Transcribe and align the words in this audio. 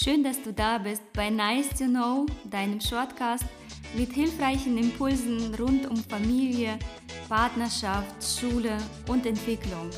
Schön, 0.00 0.22
dass 0.22 0.40
du 0.40 0.52
da 0.52 0.78
bist 0.78 1.02
bei 1.12 1.28
Nice 1.28 1.70
to 1.70 1.86
Know, 1.86 2.24
deinem 2.44 2.80
Shortcast 2.80 3.44
mit 3.96 4.12
hilfreichen 4.12 4.78
Impulsen 4.78 5.52
rund 5.56 5.90
um 5.90 5.96
Familie, 5.96 6.78
Partnerschaft, 7.28 8.14
Schule 8.22 8.78
und 9.08 9.26
Entwicklung. 9.26 9.90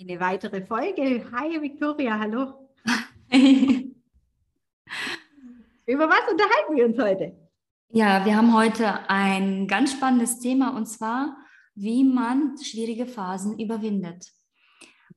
Eine 0.00 0.18
weitere 0.18 0.66
Folge. 0.66 1.24
Hi 1.30 1.62
Victoria, 1.62 2.18
hallo. 2.18 2.68
Über 5.86 6.08
was 6.08 6.28
unterhalten 6.28 6.74
wir 6.74 6.86
uns 6.86 6.98
heute? 6.98 7.36
Ja, 7.90 8.24
wir 8.24 8.36
haben 8.36 8.52
heute 8.52 9.08
ein 9.08 9.68
ganz 9.68 9.92
spannendes 9.92 10.40
Thema 10.40 10.76
und 10.76 10.86
zwar, 10.86 11.36
wie 11.80 12.04
man 12.04 12.56
schwierige 12.58 13.06
Phasen 13.06 13.58
überwindet. 13.58 14.32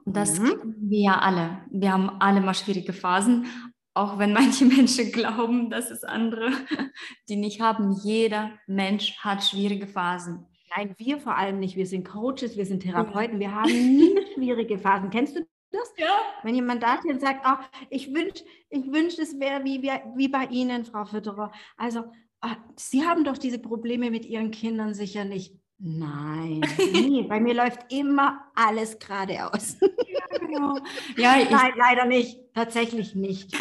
Und 0.05 0.15
das 0.15 0.39
mhm. 0.39 0.45
kennen 0.45 0.75
wir 0.89 0.99
ja 0.99 1.19
alle. 1.19 1.65
Wir 1.71 1.91
haben 1.91 2.09
alle 2.19 2.41
mal 2.41 2.53
schwierige 2.53 2.93
Phasen, 2.93 3.45
auch 3.93 4.19
wenn 4.19 4.33
manche 4.33 4.65
Menschen 4.65 5.11
glauben, 5.11 5.69
dass 5.69 5.89
es 5.91 6.03
andere, 6.03 6.51
die 7.29 7.35
nicht 7.35 7.61
haben. 7.61 7.91
Jeder 8.03 8.51
Mensch 8.67 9.17
hat 9.19 9.43
schwierige 9.43 9.87
Phasen. 9.87 10.45
Nein, 10.75 10.95
wir 10.97 11.19
vor 11.19 11.35
allem 11.35 11.59
nicht. 11.59 11.75
Wir 11.75 11.87
sind 11.87 12.07
Coaches, 12.07 12.55
wir 12.55 12.65
sind 12.65 12.83
Therapeuten, 12.83 13.39
wir 13.39 13.53
haben 13.53 13.71
nie 13.71 14.15
schwierige 14.35 14.77
Phasen. 14.77 15.09
Kennst 15.09 15.35
du 15.35 15.45
das? 15.71 15.93
Ja. 15.97 16.17
Wenn 16.43 16.55
jemand 16.55 16.83
da 16.83 16.97
steht 16.97 17.11
und 17.11 17.21
sagt, 17.21 17.41
ach, 17.43 17.69
ich 17.89 18.13
wünsche, 18.13 18.43
ich 18.69 18.85
wünsch, 18.91 19.17
es 19.17 19.39
wäre 19.39 19.63
wie, 19.63 19.81
wie, 19.81 19.91
wie 20.15 20.27
bei 20.27 20.45
Ihnen, 20.45 20.85
Frau 20.85 21.05
Fütterer. 21.05 21.51
Also, 21.75 22.05
ach, 22.39 22.57
Sie 22.77 23.05
haben 23.05 23.23
doch 23.23 23.37
diese 23.37 23.59
Probleme 23.59 24.11
mit 24.11 24.25
Ihren 24.25 24.51
Kindern 24.51 24.93
sicher 24.93 25.25
nicht. 25.25 25.60
Nein, 25.83 26.61
nie. 26.93 27.23
bei 27.23 27.39
mir 27.39 27.55
läuft 27.55 27.91
immer 27.91 28.51
alles 28.53 28.99
geradeaus. 28.99 29.77
Ja, 29.81 30.37
genau. 30.37 30.77
ja, 31.17 31.37
Nein, 31.49 31.73
leider 31.75 32.05
nicht. 32.05 32.39
Tatsächlich 32.53 33.15
nicht. 33.15 33.57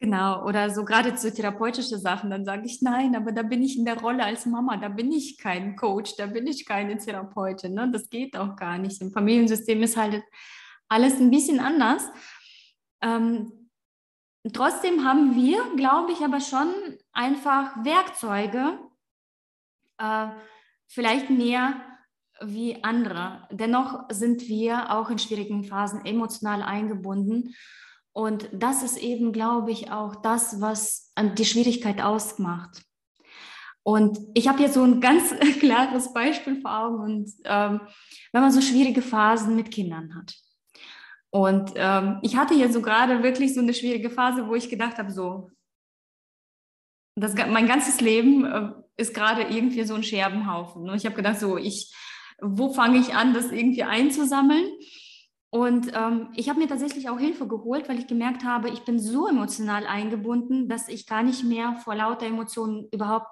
Genau, 0.00 0.44
oder 0.44 0.68
so 0.70 0.84
gerade 0.84 1.14
zu 1.14 1.32
therapeutische 1.32 1.98
Sachen, 1.98 2.30
dann 2.30 2.44
sage 2.44 2.66
ich 2.66 2.82
nein, 2.82 3.16
aber 3.16 3.32
da 3.32 3.42
bin 3.42 3.62
ich 3.64 3.76
in 3.76 3.84
der 3.84 3.98
Rolle 3.98 4.22
als 4.22 4.46
Mama, 4.46 4.76
da 4.76 4.88
bin 4.88 5.10
ich 5.10 5.38
kein 5.38 5.74
Coach, 5.74 6.14
da 6.16 6.26
bin 6.26 6.46
ich 6.46 6.66
keine 6.66 6.98
Therapeutin, 6.98 7.74
ne? 7.74 7.90
das 7.90 8.08
geht 8.08 8.36
auch 8.36 8.54
gar 8.54 8.78
nicht. 8.78 9.00
Im 9.00 9.10
Familiensystem 9.10 9.82
ist 9.82 9.96
halt 9.96 10.22
alles 10.88 11.18
ein 11.18 11.30
bisschen 11.30 11.58
anders. 11.58 12.06
Ähm, 13.00 13.70
trotzdem 14.52 15.04
haben 15.04 15.34
wir, 15.34 15.64
glaube 15.74 16.12
ich, 16.12 16.20
aber 16.20 16.40
schon 16.40 16.68
einfach 17.12 17.84
Werkzeuge, 17.84 18.78
äh, 19.98 20.28
vielleicht 20.88 21.30
mehr 21.30 21.80
wie 22.40 22.82
andere. 22.82 23.46
Dennoch 23.50 24.04
sind 24.10 24.42
wir 24.48 24.92
auch 24.92 25.10
in 25.10 25.18
schwierigen 25.18 25.64
Phasen 25.64 26.04
emotional 26.04 26.62
eingebunden 26.62 27.54
und 28.18 28.48
das 28.52 28.82
ist 28.82 28.96
eben, 28.96 29.32
glaube 29.32 29.70
ich, 29.70 29.92
auch 29.92 30.16
das, 30.16 30.60
was 30.60 31.12
die 31.36 31.44
Schwierigkeit 31.44 32.00
ausmacht. 32.00 32.82
Und 33.84 34.18
ich 34.34 34.48
habe 34.48 34.58
hier 34.58 34.70
so 34.70 34.82
ein 34.82 35.00
ganz 35.00 35.32
klares 35.60 36.12
Beispiel 36.12 36.60
vor 36.60 36.78
Augen. 36.78 36.98
Und 37.00 37.32
ähm, 37.44 37.80
wenn 38.32 38.42
man 38.42 38.50
so 38.50 38.60
schwierige 38.60 39.02
Phasen 39.02 39.54
mit 39.54 39.70
Kindern 39.70 40.16
hat. 40.16 40.34
Und 41.30 41.72
ähm, 41.76 42.18
ich 42.22 42.36
hatte 42.36 42.54
hier 42.54 42.72
so 42.72 42.82
gerade 42.82 43.22
wirklich 43.22 43.54
so 43.54 43.60
eine 43.60 43.72
schwierige 43.72 44.10
Phase, 44.10 44.48
wo 44.48 44.56
ich 44.56 44.68
gedacht 44.68 44.98
habe, 44.98 45.12
so, 45.12 45.52
das, 47.14 47.34
mein 47.34 47.68
ganzes 47.68 48.00
Leben 48.00 48.44
äh, 48.44 48.72
ist 48.98 49.14
gerade 49.14 49.42
irgendwie 49.42 49.84
so 49.84 49.94
ein 49.94 50.02
Scherbenhaufen. 50.02 50.90
Und 50.90 50.96
ich 50.96 51.06
habe 51.06 51.16
gedacht, 51.16 51.40
so, 51.40 51.56
ich, 51.56 51.94
wo 52.42 52.72
fange 52.74 52.98
ich 52.98 53.14
an, 53.14 53.32
das 53.32 53.50
irgendwie 53.50 53.84
einzusammeln? 53.84 54.68
Und 55.50 55.92
ähm, 55.94 56.28
ich 56.34 56.50
habe 56.50 56.58
mir 56.58 56.68
tatsächlich 56.68 57.08
auch 57.08 57.18
Hilfe 57.18 57.48
geholt, 57.48 57.88
weil 57.88 57.98
ich 57.98 58.06
gemerkt 58.06 58.44
habe, 58.44 58.68
ich 58.68 58.82
bin 58.82 58.98
so 58.98 59.28
emotional 59.28 59.86
eingebunden, 59.86 60.68
dass 60.68 60.88
ich 60.88 61.06
gar 61.06 61.22
nicht 61.22 61.42
mehr 61.44 61.76
vor 61.84 61.94
lauter 61.94 62.26
Emotionen 62.26 62.86
überhaupt, 62.92 63.28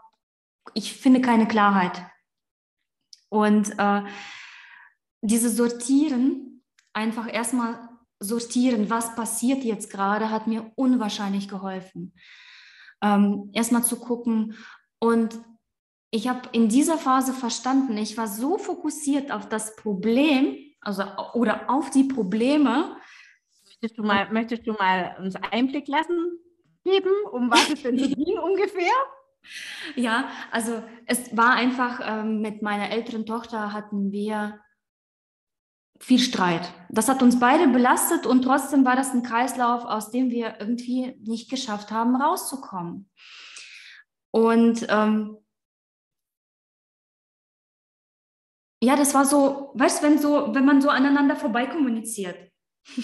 ich 0.73 0.95
finde 0.95 1.21
keine 1.21 1.47
Klarheit. 1.47 2.01
Und 3.29 3.79
äh, 3.79 4.03
dieses 5.21 5.57
Sortieren, 5.57 6.63
einfach 6.95 7.31
erstmal 7.31 7.79
sortieren, 8.19 8.89
was 8.89 9.15
passiert 9.15 9.65
jetzt 9.65 9.91
gerade, 9.91 10.31
hat 10.31 10.47
mir 10.47 10.73
unwahrscheinlich 10.77 11.49
geholfen. 11.49 12.15
Ähm, 13.03 13.51
erstmal 13.53 13.85
zu 13.85 13.97
gucken. 13.97 14.55
Und 14.99 15.39
ich 16.11 16.29
habe 16.29 16.49
in 16.53 16.69
dieser 16.69 16.99
Phase 16.99 17.33
verstanden, 17.33 17.97
ich 17.97 18.17
war 18.17 18.29
so 18.29 18.59
fokussiert 18.59 19.33
auf 19.33 19.49
das 19.49 19.77
Problem, 19.77 20.57
also 20.81 21.03
oder 21.35 21.69
auf 21.69 21.91
die 21.91 22.05
Probleme. 22.05 22.97
Möchtest 23.65 23.99
du 23.99 24.03
mal, 24.03 24.33
möchtest 24.33 24.67
du 24.67 24.73
mal 24.73 25.17
uns 25.21 25.37
Einblick 25.37 25.89
lassen 25.89 26.39
geben, 26.85 27.11
um 27.33 27.51
was 27.51 27.71
es 27.71 27.83
denn 27.83 27.99
so 27.99 28.09
ging 28.15 28.39
ungefähr? 28.39 28.93
Ja, 29.95 30.29
also 30.51 30.83
es 31.07 31.37
war 31.37 31.53
einfach, 31.53 32.01
ähm, 32.03 32.41
mit 32.41 32.63
meiner 32.63 32.91
älteren 32.91 33.27
Tochter 33.27 33.73
hatten 33.73 34.11
wir 34.13 34.61
viel 36.01 36.19
Streit. 36.19 36.73
Das 36.89 37.09
hat 37.09 37.23
uns 37.23 37.39
beide 37.39 37.69
belastet 37.69 38.27
und 38.27 38.43
trotzdem 38.43 38.85
war 38.85 38.97
das 38.97 39.13
ein 39.13 39.23
Kreislauf, 39.23 39.85
aus 39.85 40.11
dem 40.11 40.31
wir 40.31 40.57
irgendwie 40.61 41.17
nicht 41.25 41.51
geschafft 41.51 41.91
haben, 41.91 42.17
rauszukommen. 42.17 43.09
Und 44.31 44.87
ähm, 44.91 45.39
ja, 48.87 48.95
das 48.95 49.15
war 49.15 49.25
so, 49.25 49.73
weißt 49.75 49.99
du, 49.99 50.07
wenn 50.07 50.19
so, 50.19 50.55
wenn 50.55 50.65
man 50.65 50.81
so 50.81 50.91
aneinander 50.91 51.35
vorbei 51.35 51.67
kommuniziert. 51.67 52.37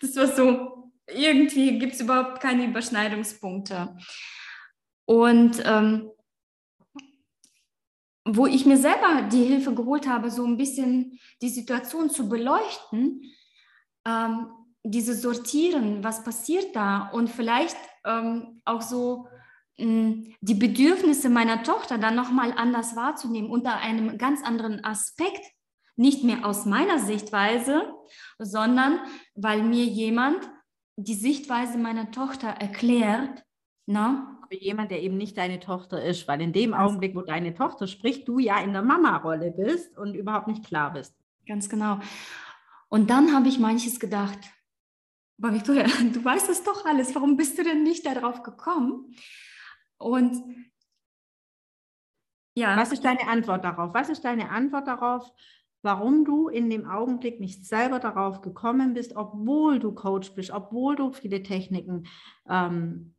Das 0.00 0.14
war 0.14 0.28
so, 0.28 0.92
irgendwie 1.08 1.76
gibt 1.80 1.94
es 1.94 2.00
überhaupt 2.00 2.40
keine 2.40 2.66
Überschneidungspunkte. 2.66 3.96
Und 5.06 5.60
ähm, 5.64 6.12
wo 8.24 8.46
ich 8.46 8.64
mir 8.64 8.76
selber 8.76 9.22
die 9.22 9.42
Hilfe 9.42 9.74
geholt 9.74 10.06
habe, 10.06 10.30
so 10.30 10.44
ein 10.44 10.56
bisschen 10.56 11.18
die 11.42 11.48
Situation 11.48 12.10
zu 12.10 12.28
beleuchten, 12.28 13.22
ähm, 14.06 14.46
diese 14.84 15.16
sortieren, 15.16 16.04
was 16.04 16.22
passiert 16.22 16.76
da 16.76 17.08
und 17.08 17.28
vielleicht 17.28 17.76
ähm, 18.04 18.62
auch 18.64 18.82
so 18.82 19.26
die 19.78 20.54
Bedürfnisse 20.54 21.28
meiner 21.28 21.62
Tochter 21.62 21.98
dann 21.98 22.16
nochmal 22.16 22.52
anders 22.56 22.96
wahrzunehmen, 22.96 23.50
unter 23.50 23.78
einem 23.78 24.18
ganz 24.18 24.42
anderen 24.42 24.84
Aspekt, 24.84 25.42
nicht 25.96 26.24
mehr 26.24 26.44
aus 26.44 26.64
meiner 26.64 26.98
Sichtweise, 26.98 27.92
sondern 28.38 29.00
weil 29.34 29.62
mir 29.62 29.84
jemand 29.84 30.38
die 30.96 31.14
Sichtweise 31.14 31.78
meiner 31.78 32.10
Tochter 32.10 32.48
erklärt. 32.48 33.44
Na? 33.86 34.38
Aber 34.42 34.54
jemand, 34.54 34.90
der 34.90 35.02
eben 35.02 35.16
nicht 35.16 35.36
deine 35.36 35.60
Tochter 35.60 36.02
ist, 36.02 36.26
weil 36.26 36.40
in 36.40 36.52
dem 36.52 36.74
Augenblick, 36.74 37.14
wo 37.14 37.22
deine 37.22 37.54
Tochter 37.54 37.86
spricht, 37.86 38.26
du 38.26 38.38
ja 38.38 38.60
in 38.60 38.72
der 38.72 38.82
Mama-Rolle 38.82 39.52
bist 39.52 39.96
und 39.98 40.14
überhaupt 40.14 40.48
nicht 40.48 40.64
klar 40.64 40.92
bist. 40.92 41.14
Ganz 41.46 41.68
genau. 41.68 42.00
Und 42.88 43.10
dann 43.10 43.34
habe 43.34 43.48
ich 43.48 43.58
manches 43.58 44.00
gedacht, 44.00 44.38
aber 45.40 45.54
Victoria, 45.54 45.84
du 46.12 46.24
weißt 46.24 46.48
das 46.48 46.64
doch 46.64 46.84
alles, 46.84 47.14
warum 47.14 47.36
bist 47.36 47.58
du 47.58 47.64
denn 47.64 47.82
nicht 47.82 48.06
darauf 48.06 48.42
gekommen? 48.42 49.14
Und 49.98 50.42
ja. 52.58 52.76
Was 52.76 52.90
ist 52.90 53.04
deine 53.04 53.28
Antwort 53.28 53.64
darauf? 53.64 53.94
Was 53.94 54.08
ist 54.08 54.24
deine 54.24 54.50
Antwort 54.50 54.88
darauf, 54.88 55.32
warum 55.82 56.24
du 56.24 56.48
in 56.48 56.68
dem 56.70 56.88
Augenblick 56.88 57.38
nicht 57.38 57.64
selber 57.64 58.00
darauf 58.00 58.40
gekommen 58.40 58.94
bist, 58.94 59.14
obwohl 59.14 59.78
du 59.78 59.92
Coach 59.92 60.34
bist, 60.34 60.50
obwohl 60.50 60.96
du 60.96 61.12
viele 61.12 61.42
Techniken 61.44 62.06
ähm, 62.48 63.14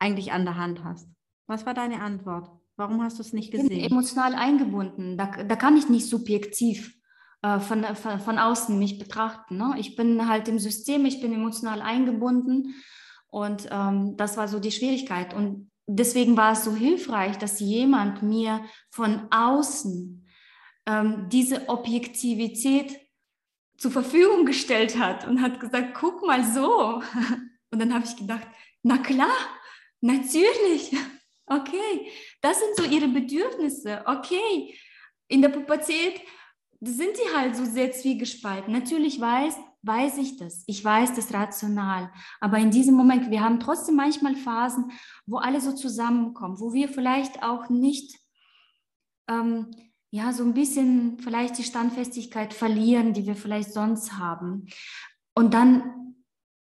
eigentlich 0.00 0.32
an 0.32 0.44
der 0.44 0.56
Hand 0.56 0.82
hast? 0.82 1.08
Was 1.46 1.64
war 1.64 1.74
deine 1.74 2.00
Antwort? 2.00 2.50
Warum 2.76 3.02
hast 3.02 3.18
du 3.18 3.22
es 3.22 3.32
nicht 3.32 3.52
gesehen? 3.52 3.70
Ich 3.70 3.82
bin 3.82 3.92
emotional 3.92 4.34
eingebunden. 4.34 5.16
Da, 5.16 5.44
da 5.44 5.54
kann 5.54 5.76
ich 5.76 5.88
nicht 5.88 6.08
subjektiv 6.08 6.98
äh, 7.42 7.60
von, 7.60 7.84
von, 7.94 8.18
von, 8.18 8.38
außen 8.38 8.78
mich 8.78 8.98
betrachten. 8.98 9.58
Ne? 9.58 9.74
Ich 9.78 9.94
bin 9.94 10.28
halt 10.28 10.48
im 10.48 10.58
System, 10.58 11.04
ich 11.04 11.20
bin 11.20 11.32
emotional 11.32 11.82
eingebunden. 11.82 12.74
Und 13.28 13.68
ähm, 13.70 14.16
das 14.16 14.36
war 14.36 14.48
so 14.48 14.58
die 14.58 14.72
Schwierigkeit. 14.72 15.34
Und 15.34 15.70
deswegen 15.86 16.36
war 16.36 16.52
es 16.52 16.64
so 16.64 16.74
hilfreich, 16.74 17.38
dass 17.38 17.60
jemand 17.60 18.22
mir 18.22 18.64
von 18.90 19.28
außen 19.30 20.26
ähm, 20.86 21.28
diese 21.30 21.68
Objektivität 21.68 22.98
zur 23.76 23.90
Verfügung 23.90 24.46
gestellt 24.46 24.98
hat 24.98 25.26
und 25.26 25.42
hat 25.42 25.60
gesagt, 25.60 25.94
guck 25.94 26.24
mal 26.26 26.44
so. 26.44 27.02
Und 27.70 27.78
dann 27.78 27.94
habe 27.94 28.04
ich 28.04 28.16
gedacht, 28.16 28.46
na 28.82 28.98
klar, 28.98 29.34
natürlich, 30.00 30.94
okay, 31.46 32.10
das 32.42 32.60
sind 32.60 32.76
so 32.76 32.84
ihre 32.84 33.08
Bedürfnisse, 33.08 34.02
okay. 34.06 34.78
In 35.28 35.40
der 35.40 35.48
Pubertät 35.48 36.20
sind 36.80 37.16
sie 37.16 37.34
halt 37.34 37.56
so 37.56 37.64
sehr 37.64 37.92
zwiegespalten. 37.92 38.72
Natürlich 38.72 39.18
weiß, 39.18 39.56
weiß 39.82 40.18
ich 40.18 40.36
das. 40.36 40.64
Ich 40.66 40.84
weiß 40.84 41.14
das 41.14 41.32
rational. 41.32 42.12
Aber 42.40 42.58
in 42.58 42.70
diesem 42.70 42.94
Moment, 42.94 43.30
wir 43.30 43.42
haben 43.42 43.60
trotzdem 43.60 43.96
manchmal 43.96 44.36
Phasen, 44.36 44.92
wo 45.26 45.38
alle 45.38 45.60
so 45.60 45.72
zusammenkommen, 45.72 46.60
wo 46.60 46.72
wir 46.72 46.88
vielleicht 46.88 47.42
auch 47.42 47.68
nicht 47.68 48.18
ähm, 49.28 49.70
ja, 50.10 50.32
so 50.32 50.44
ein 50.44 50.54
bisschen 50.54 51.18
vielleicht 51.20 51.58
die 51.58 51.64
Standfestigkeit 51.64 52.52
verlieren, 52.52 53.14
die 53.14 53.26
wir 53.26 53.34
vielleicht 53.34 53.72
sonst 53.72 54.18
haben. 54.18 54.66
Und 55.34 55.54
dann 55.54 56.14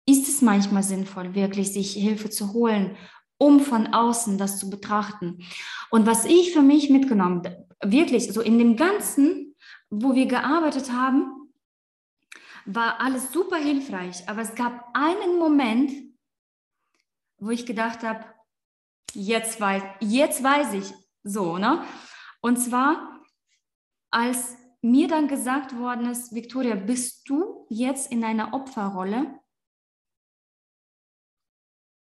ist 0.07 0.27
es 0.27 0.41
manchmal 0.41 0.83
sinnvoll, 0.83 1.35
wirklich 1.35 1.71
sich 1.71 1.93
Hilfe 1.93 2.29
zu 2.29 2.53
holen, 2.53 2.97
um 3.37 3.59
von 3.59 3.87
außen 3.87 4.37
das 4.37 4.59
zu 4.59 4.69
betrachten. 4.69 5.43
Und 5.91 6.07
was 6.07 6.25
ich 6.25 6.53
für 6.53 6.61
mich 6.61 6.89
mitgenommen, 6.89 7.43
wirklich 7.83 8.31
so 8.33 8.41
in 8.41 8.57
dem 8.57 8.77
Ganzen, 8.77 9.55
wo 9.89 10.15
wir 10.15 10.25
gearbeitet 10.25 10.91
haben, 10.91 11.44
war 12.65 12.99
alles 12.99 13.31
super 13.31 13.57
hilfreich. 13.57 14.27
Aber 14.27 14.41
es 14.41 14.55
gab 14.55 14.89
einen 14.93 15.37
Moment, 15.37 15.91
wo 17.37 17.49
ich 17.49 17.65
gedacht 17.65 18.03
habe, 18.03 18.25
jetzt 19.13 19.59
weiß, 19.59 19.83
jetzt 20.01 20.43
weiß 20.43 20.73
ich 20.73 20.93
so, 21.23 21.57
ne? 21.57 21.83
Und 22.41 22.57
zwar, 22.57 23.21
als 24.11 24.57
mir 24.81 25.07
dann 25.07 25.27
gesagt 25.27 25.75
worden 25.77 26.09
ist, 26.09 26.33
Victoria, 26.33 26.75
bist 26.75 27.27
du 27.27 27.65
jetzt 27.69 28.11
in 28.11 28.23
einer 28.23 28.53
Opferrolle? 28.53 29.39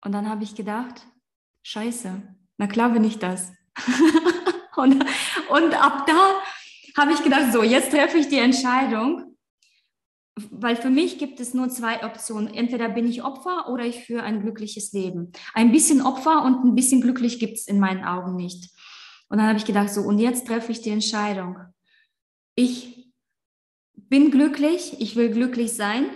Und 0.04 0.12
dann 0.12 0.28
habe 0.28 0.44
ich 0.44 0.54
gedacht, 0.54 1.06
scheiße, 1.62 2.22
na 2.58 2.66
klar 2.66 2.90
bin 2.90 3.04
ich 3.04 3.18
das. 3.18 3.52
und, 4.76 5.04
und 5.48 5.74
ab 5.74 6.06
da 6.06 6.42
habe 6.96 7.12
ich 7.12 7.22
gedacht, 7.22 7.52
so, 7.52 7.62
jetzt 7.62 7.90
treffe 7.90 8.18
ich 8.18 8.28
die 8.28 8.38
Entscheidung, 8.38 9.37
weil 10.50 10.76
für 10.76 10.90
mich 10.90 11.18
gibt 11.18 11.40
es 11.40 11.54
nur 11.54 11.68
zwei 11.68 12.04
Optionen. 12.04 12.52
Entweder 12.52 12.88
bin 12.88 13.06
ich 13.06 13.22
Opfer 13.22 13.68
oder 13.68 13.84
ich 13.84 14.04
führe 14.04 14.22
ein 14.22 14.40
glückliches 14.40 14.92
Leben. 14.92 15.32
Ein 15.54 15.72
bisschen 15.72 16.02
Opfer 16.02 16.44
und 16.44 16.64
ein 16.64 16.74
bisschen 16.74 17.00
glücklich 17.00 17.38
gibt 17.38 17.58
es 17.58 17.66
in 17.66 17.80
meinen 17.80 18.04
Augen 18.04 18.36
nicht. 18.36 18.70
Und 19.28 19.38
dann 19.38 19.46
habe 19.46 19.58
ich 19.58 19.64
gedacht, 19.64 19.90
so, 19.90 20.02
und 20.02 20.18
jetzt 20.18 20.46
treffe 20.46 20.72
ich 20.72 20.80
die 20.80 20.90
Entscheidung. 20.90 21.58
Ich 22.54 23.12
bin 23.94 24.30
glücklich, 24.30 25.00
ich 25.00 25.16
will 25.16 25.30
glücklich 25.30 25.74
sein 25.74 26.06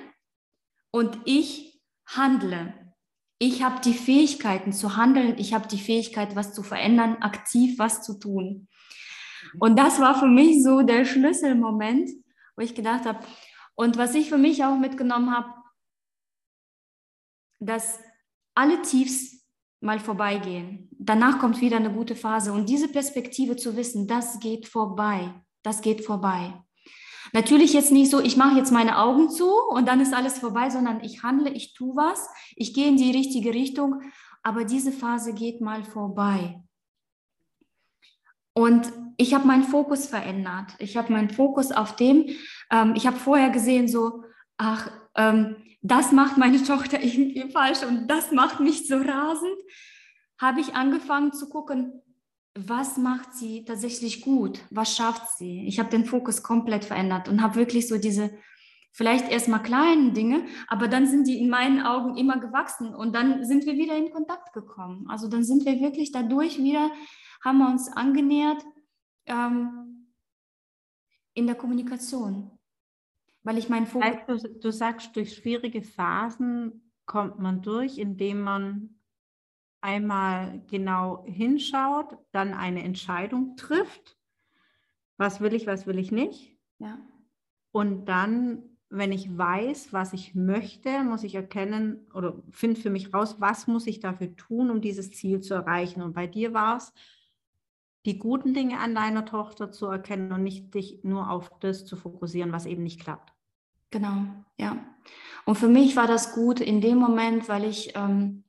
und 0.90 1.18
ich 1.24 1.82
handle. 2.06 2.74
Ich 3.38 3.62
habe 3.62 3.80
die 3.80 3.94
Fähigkeiten 3.94 4.72
zu 4.72 4.96
handeln, 4.96 5.34
ich 5.36 5.52
habe 5.52 5.68
die 5.68 5.78
Fähigkeit, 5.78 6.36
was 6.36 6.54
zu 6.54 6.62
verändern, 6.62 7.16
aktiv 7.20 7.78
was 7.78 8.02
zu 8.02 8.18
tun. 8.18 8.68
Und 9.58 9.78
das 9.78 10.00
war 10.00 10.18
für 10.18 10.28
mich 10.28 10.62
so 10.62 10.82
der 10.82 11.04
Schlüsselmoment, 11.04 12.08
wo 12.56 12.62
ich 12.62 12.74
gedacht 12.74 13.04
habe, 13.04 13.20
und 13.74 13.96
was 13.96 14.14
ich 14.14 14.28
für 14.28 14.38
mich 14.38 14.64
auch 14.64 14.76
mitgenommen 14.76 15.34
habe, 15.34 15.52
dass 17.60 18.00
alle 18.54 18.82
Tiefs 18.82 19.42
mal 19.82 19.98
vorbeigehen. 19.98 20.88
Danach 20.92 21.38
kommt 21.38 21.60
wieder 21.60 21.76
eine 21.76 21.92
gute 21.92 22.14
Phase. 22.14 22.52
Und 22.52 22.68
diese 22.68 22.88
Perspektive 22.88 23.56
zu 23.56 23.76
wissen, 23.76 24.06
das 24.06 24.38
geht 24.38 24.66
vorbei, 24.68 25.34
das 25.62 25.80
geht 25.80 26.04
vorbei. 26.04 26.54
Natürlich 27.32 27.72
jetzt 27.72 27.92
nicht 27.92 28.10
so, 28.10 28.20
ich 28.20 28.36
mache 28.36 28.58
jetzt 28.58 28.72
meine 28.72 28.98
Augen 28.98 29.30
zu 29.30 29.50
und 29.70 29.88
dann 29.88 30.00
ist 30.00 30.12
alles 30.12 30.38
vorbei, 30.38 30.70
sondern 30.70 31.02
ich 31.02 31.22
handle, 31.22 31.50
ich 31.50 31.74
tue 31.74 31.96
was, 31.96 32.28
ich 32.56 32.74
gehe 32.74 32.88
in 32.88 32.96
die 32.96 33.10
richtige 33.10 33.54
Richtung, 33.54 34.02
aber 34.42 34.64
diese 34.64 34.92
Phase 34.92 35.32
geht 35.32 35.60
mal 35.60 35.82
vorbei. 35.82 36.61
Und 38.54 38.92
ich 39.16 39.34
habe 39.34 39.46
meinen 39.46 39.64
Fokus 39.64 40.06
verändert. 40.06 40.74
Ich 40.78 40.96
habe 40.96 41.12
meinen 41.12 41.30
Fokus 41.30 41.72
auf 41.72 41.96
dem, 41.96 42.26
ähm, 42.70 42.94
ich 42.96 43.06
habe 43.06 43.16
vorher 43.16 43.50
gesehen, 43.50 43.88
so, 43.88 44.24
ach, 44.56 44.90
ähm, 45.16 45.56
das 45.80 46.12
macht 46.12 46.38
meine 46.38 46.62
Tochter 46.64 47.02
irgendwie 47.02 47.50
falsch 47.50 47.82
und 47.82 48.08
das 48.08 48.32
macht 48.32 48.60
mich 48.60 48.86
so 48.86 48.96
rasend. 48.96 49.56
Habe 50.38 50.60
ich 50.60 50.74
angefangen 50.74 51.32
zu 51.32 51.48
gucken, 51.48 52.02
was 52.54 52.96
macht 52.98 53.32
sie 53.34 53.64
tatsächlich 53.64 54.20
gut? 54.20 54.60
Was 54.70 54.96
schafft 54.96 55.38
sie? 55.38 55.66
Ich 55.66 55.78
habe 55.78 55.88
den 55.88 56.04
Fokus 56.04 56.42
komplett 56.42 56.84
verändert 56.84 57.28
und 57.28 57.42
habe 57.42 57.54
wirklich 57.54 57.88
so 57.88 57.96
diese 57.96 58.30
vielleicht 58.92 59.30
erstmal 59.30 59.62
kleinen 59.62 60.12
Dinge, 60.12 60.44
aber 60.68 60.86
dann 60.86 61.06
sind 61.06 61.26
die 61.26 61.40
in 61.40 61.48
meinen 61.48 61.80
Augen 61.80 62.16
immer 62.18 62.38
gewachsen 62.38 62.94
und 62.94 63.14
dann 63.14 63.44
sind 63.44 63.64
wir 63.64 63.74
wieder 63.74 63.96
in 63.96 64.10
Kontakt 64.12 64.52
gekommen. 64.52 65.06
Also 65.08 65.28
dann 65.28 65.44
sind 65.44 65.64
wir 65.64 65.80
wirklich 65.80 66.12
dadurch 66.12 66.58
wieder 66.58 66.90
haben 67.44 67.58
wir 67.58 67.68
uns 67.68 67.88
angenähert 67.88 68.64
ähm, 69.26 70.12
in 71.34 71.46
der 71.46 71.56
Kommunikation. 71.56 72.58
Weil 73.42 73.58
ich 73.58 73.68
meinen 73.68 73.86
Fokus. 73.86 74.42
du, 74.42 74.60
du 74.60 74.70
sagst, 74.70 75.16
durch 75.16 75.34
schwierige 75.34 75.82
Phasen 75.82 76.92
kommt 77.06 77.38
man 77.40 77.62
durch, 77.62 77.98
indem 77.98 78.40
man 78.40 79.00
einmal 79.80 80.62
genau 80.68 81.24
hinschaut, 81.26 82.16
dann 82.30 82.54
eine 82.54 82.84
Entscheidung 82.84 83.56
trifft. 83.56 84.16
Was 85.16 85.40
will 85.40 85.54
ich, 85.54 85.66
was 85.66 85.86
will 85.86 85.98
ich 85.98 86.12
nicht? 86.12 86.56
Ja. 86.78 86.98
Und 87.72 88.06
dann, 88.06 88.62
wenn 88.90 89.10
ich 89.10 89.36
weiß, 89.36 89.92
was 89.92 90.12
ich 90.12 90.36
möchte, 90.36 91.02
muss 91.02 91.24
ich 91.24 91.34
erkennen 91.34 92.06
oder 92.14 92.40
finde 92.50 92.80
für 92.80 92.90
mich 92.90 93.12
raus, 93.12 93.40
was 93.40 93.66
muss 93.66 93.88
ich 93.88 93.98
dafür 93.98 94.36
tun, 94.36 94.70
um 94.70 94.80
dieses 94.80 95.10
Ziel 95.10 95.40
zu 95.40 95.54
erreichen. 95.54 96.02
Und 96.02 96.12
bei 96.12 96.28
dir 96.28 96.54
war 96.54 96.76
es, 96.76 96.92
die 98.04 98.18
guten 98.18 98.54
Dinge 98.54 98.78
an 98.78 98.94
deiner 98.94 99.24
Tochter 99.24 99.70
zu 99.70 99.86
erkennen 99.86 100.32
und 100.32 100.42
nicht 100.42 100.74
dich 100.74 101.00
nur 101.04 101.30
auf 101.30 101.50
das 101.60 101.86
zu 101.86 101.96
fokussieren, 101.96 102.52
was 102.52 102.66
eben 102.66 102.82
nicht 102.82 103.00
klappt. 103.00 103.32
Genau, 103.90 104.24
ja. 104.56 104.76
Und 105.44 105.56
für 105.56 105.68
mich 105.68 105.96
war 105.96 106.06
das 106.06 106.34
gut 106.34 106.60
in 106.60 106.80
dem 106.80 106.98
Moment, 106.98 107.48
weil 107.48 107.64
ich, 107.64 107.94
ähm, 107.94 108.44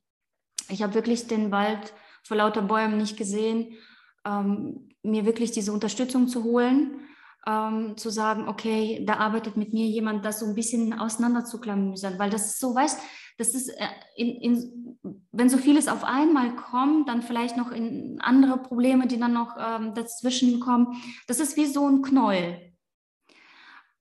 ich 0.68 0.82
habe 0.82 0.94
wirklich 0.94 1.26
den 1.26 1.50
Wald 1.50 1.92
vor 2.22 2.36
lauter 2.36 2.62
Bäumen 2.62 2.96
nicht 2.96 3.16
gesehen, 3.16 3.74
ähm, 4.24 4.88
mir 5.02 5.26
wirklich 5.26 5.50
diese 5.50 5.72
Unterstützung 5.72 6.28
zu 6.28 6.44
holen, 6.44 7.00
ähm, 7.46 7.96
zu 7.96 8.10
sagen, 8.10 8.48
okay, 8.48 9.04
da 9.06 9.14
arbeitet 9.14 9.56
mit 9.56 9.72
mir 9.72 9.86
jemand, 9.86 10.24
das 10.24 10.40
so 10.40 10.46
ein 10.46 10.54
bisschen 10.54 10.92
auseinanderzuklamüsern, 10.92 12.18
weil 12.18 12.30
das 12.30 12.46
ist 12.46 12.60
so, 12.60 12.74
weißt, 12.74 13.00
das 13.38 13.54
ist 13.54 13.68
äh, 13.68 13.86
in, 14.16 14.28
in 14.40 14.98
wenn 15.32 15.48
so 15.48 15.58
vieles 15.58 15.88
auf 15.88 16.04
einmal 16.04 16.54
kommt, 16.54 17.08
dann 17.08 17.22
vielleicht 17.22 17.56
noch 17.56 17.72
in 17.72 18.20
andere 18.20 18.58
Probleme, 18.58 19.06
die 19.06 19.18
dann 19.18 19.32
noch 19.32 19.56
ähm, 19.58 19.94
dazwischen 19.94 20.60
kommen. 20.60 21.02
Das 21.26 21.40
ist 21.40 21.56
wie 21.56 21.66
so 21.66 21.86
ein 21.88 22.02
Knoll. 22.02 22.58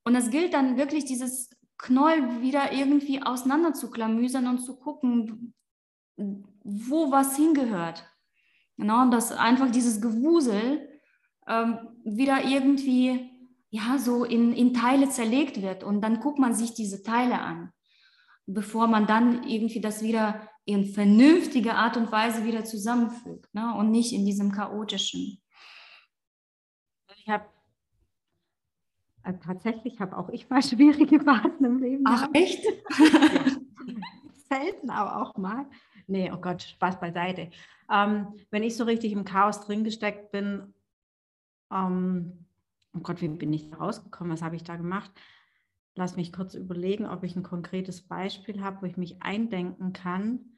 Und 0.05 0.15
es 0.15 0.29
gilt 0.29 0.53
dann 0.53 0.77
wirklich, 0.77 1.05
dieses 1.05 1.49
Knoll 1.77 2.41
wieder 2.41 2.71
irgendwie 2.71 3.23
auseinander 3.23 3.73
zu 3.73 3.89
klamüsern 3.89 4.47
und 4.47 4.59
zu 4.59 4.77
gucken, 4.77 5.53
wo 6.15 7.11
was 7.11 7.35
hingehört. 7.35 8.05
Genau, 8.77 9.09
dass 9.09 9.31
einfach 9.31 9.69
dieses 9.71 10.01
Gewusel 10.01 10.89
ähm, 11.47 11.77
wieder 12.03 12.43
irgendwie 12.43 13.32
ja, 13.73 13.97
so 13.97 14.23
in, 14.23 14.53
in 14.53 14.75
Teile 14.75 15.09
zerlegt 15.09 15.63
wird. 15.63 15.83
Und 15.83 16.01
dann 16.01 16.19
guckt 16.19 16.37
man 16.37 16.53
sich 16.53 16.75
diese 16.75 17.01
Teile 17.01 17.41
an, 17.41 17.73
bevor 18.45 18.85
man 18.85 19.07
dann 19.07 19.47
irgendwie 19.47 19.81
das 19.81 20.03
wieder 20.03 20.47
in 20.63 20.85
vernünftiger 20.85 21.73
Art 21.73 21.97
und 21.97 22.11
Weise 22.11 22.45
wieder 22.45 22.63
zusammenfügt 22.63 23.51
ne? 23.55 23.73
und 23.75 23.89
nicht 23.89 24.13
in 24.13 24.27
diesem 24.27 24.51
chaotischen. 24.51 25.41
Ich 27.17 27.27
habe 27.27 27.45
also 29.23 29.39
tatsächlich 29.43 29.99
habe 29.99 30.17
auch 30.17 30.29
ich 30.29 30.47
mal 30.51 30.61
schwierige 30.61 31.19
Phasen 31.19 31.65
im 31.65 31.79
Leben. 31.79 32.03
Ach 32.05 32.27
echt? 32.33 32.63
Selten, 34.51 34.91
aber 34.91 35.19
auch 35.19 35.35
mal. 35.37 35.65
Nee, 36.05 36.31
oh 36.31 36.37
Gott, 36.37 36.61
Spaß 36.61 36.99
beiseite. 36.99 37.49
Ähm, 37.89 38.35
wenn 38.51 38.61
ich 38.61 38.77
so 38.77 38.83
richtig 38.83 39.13
im 39.13 39.25
Chaos 39.25 39.61
drin 39.61 39.83
gesteckt 39.83 40.31
bin, 40.31 40.75
ähm, 41.71 42.42
oh 42.93 42.99
Gott, 42.99 43.21
wie 43.21 43.27
bin 43.27 43.53
ich 43.53 43.69
da 43.69 43.77
rausgekommen? 43.77 44.33
Was 44.33 44.41
habe 44.41 44.55
ich 44.55 44.63
da 44.63 44.75
gemacht? 44.75 45.11
Lass 45.95 46.15
mich 46.15 46.33
kurz 46.33 46.55
überlegen, 46.55 47.05
ob 47.05 47.23
ich 47.23 47.35
ein 47.35 47.43
konkretes 47.43 48.01
Beispiel 48.01 48.61
habe, 48.61 48.81
wo 48.81 48.85
ich 48.85 48.97
mich 48.97 49.21
eindenken 49.21 49.93
kann 49.93 50.53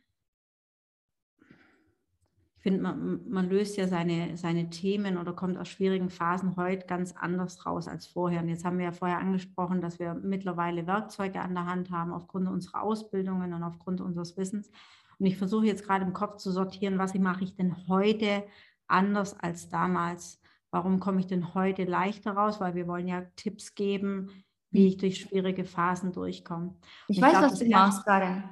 finde, 2.66 2.82
man, 2.82 3.30
man, 3.30 3.48
löst 3.48 3.78
ja 3.78 3.88
seine, 3.88 4.38
seine 4.38 4.72
Themen 4.72 5.20
oder 5.20 5.34
kommt 5.34 5.56
aus 5.56 5.70
schwierigen 5.70 6.10
Phasen 6.10 6.56
heute 6.56 6.88
ganz 6.88 7.14
anders 7.16 7.64
raus 7.64 7.88
als 7.88 8.08
vorher. 8.08 8.42
Und 8.42 8.50
jetzt 8.50 8.66
haben 8.66 8.80
wir 8.80 8.86
ja 8.86 8.92
vorher 8.92 9.20
angesprochen, 9.20 9.82
dass 9.82 10.00
wir 10.00 10.16
mittlerweile 10.16 10.88
Werkzeuge 10.88 11.42
an 11.42 11.54
der 11.54 11.68
Hand 11.68 11.92
haben 11.92 12.12
aufgrund 12.12 12.48
unserer 12.48 12.82
Ausbildungen 12.82 13.54
und 13.54 13.62
aufgrund 13.62 14.02
unseres 14.02 14.36
Wissens. 14.36 14.72
Und 15.20 15.28
ich 15.28 15.38
versuche 15.38 15.68
jetzt 15.68 15.86
gerade 15.86 16.06
im 16.06 16.14
Kopf 16.14 16.38
zu 16.38 16.52
sortieren, 16.52 16.98
was 16.98 17.14
mache 17.14 17.44
ich 17.44 17.56
denn 17.56 17.88
heute 17.88 18.44
anders 18.88 19.40
als 19.40 19.70
damals? 19.70 20.42
Warum 20.76 21.00
komme 21.00 21.22
ich 21.22 21.28
denn 21.28 21.54
heute 21.54 21.86
leichter 21.86 22.34
raus? 22.34 22.60
Weil 22.60 22.76
wir 22.76 22.86
wollen 22.86 23.08
ja 23.08 23.22
Tipps 23.38 23.76
geben, 23.76 24.30
wie 24.72 24.90
ich 24.90 24.98
durch 24.98 25.22
schwierige 25.22 25.64
Phasen 25.64 26.12
durchkomme. 26.12 26.76
Ich, 27.08 27.16
ich 27.16 27.24
weiß, 27.24 27.32
glaub, 27.32 27.44
was 27.44 27.60
du 27.60 27.70
machst, 27.70 28.06
Karin. 28.06 28.44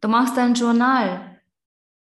Du 0.00 0.08
machst 0.08 0.38
ein 0.38 0.54
Journal 0.54 1.36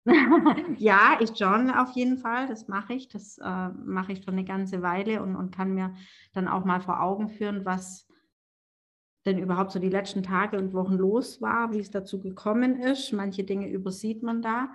ja, 0.77 1.17
ich 1.19 1.37
journal 1.39 1.79
auf 1.79 1.91
jeden 1.91 2.17
Fall, 2.17 2.47
das 2.47 2.67
mache 2.67 2.93
ich. 2.93 3.07
Das 3.09 3.37
äh, 3.37 3.69
mache 3.69 4.13
ich 4.13 4.23
schon 4.23 4.33
eine 4.33 4.43
ganze 4.43 4.81
Weile 4.81 5.21
und, 5.21 5.35
und 5.35 5.55
kann 5.55 5.75
mir 5.75 5.93
dann 6.33 6.47
auch 6.47 6.65
mal 6.65 6.81
vor 6.81 7.03
Augen 7.03 7.29
führen, 7.29 7.65
was 7.65 8.07
denn 9.27 9.37
überhaupt 9.37 9.71
so 9.71 9.77
die 9.77 9.89
letzten 9.89 10.23
Tage 10.23 10.57
und 10.57 10.73
Wochen 10.73 10.95
los 10.95 11.39
war, 11.39 11.71
wie 11.71 11.79
es 11.79 11.91
dazu 11.91 12.19
gekommen 12.19 12.79
ist. 12.79 13.13
Manche 13.13 13.43
Dinge 13.43 13.69
übersieht 13.69 14.23
man 14.23 14.41
da. 14.41 14.69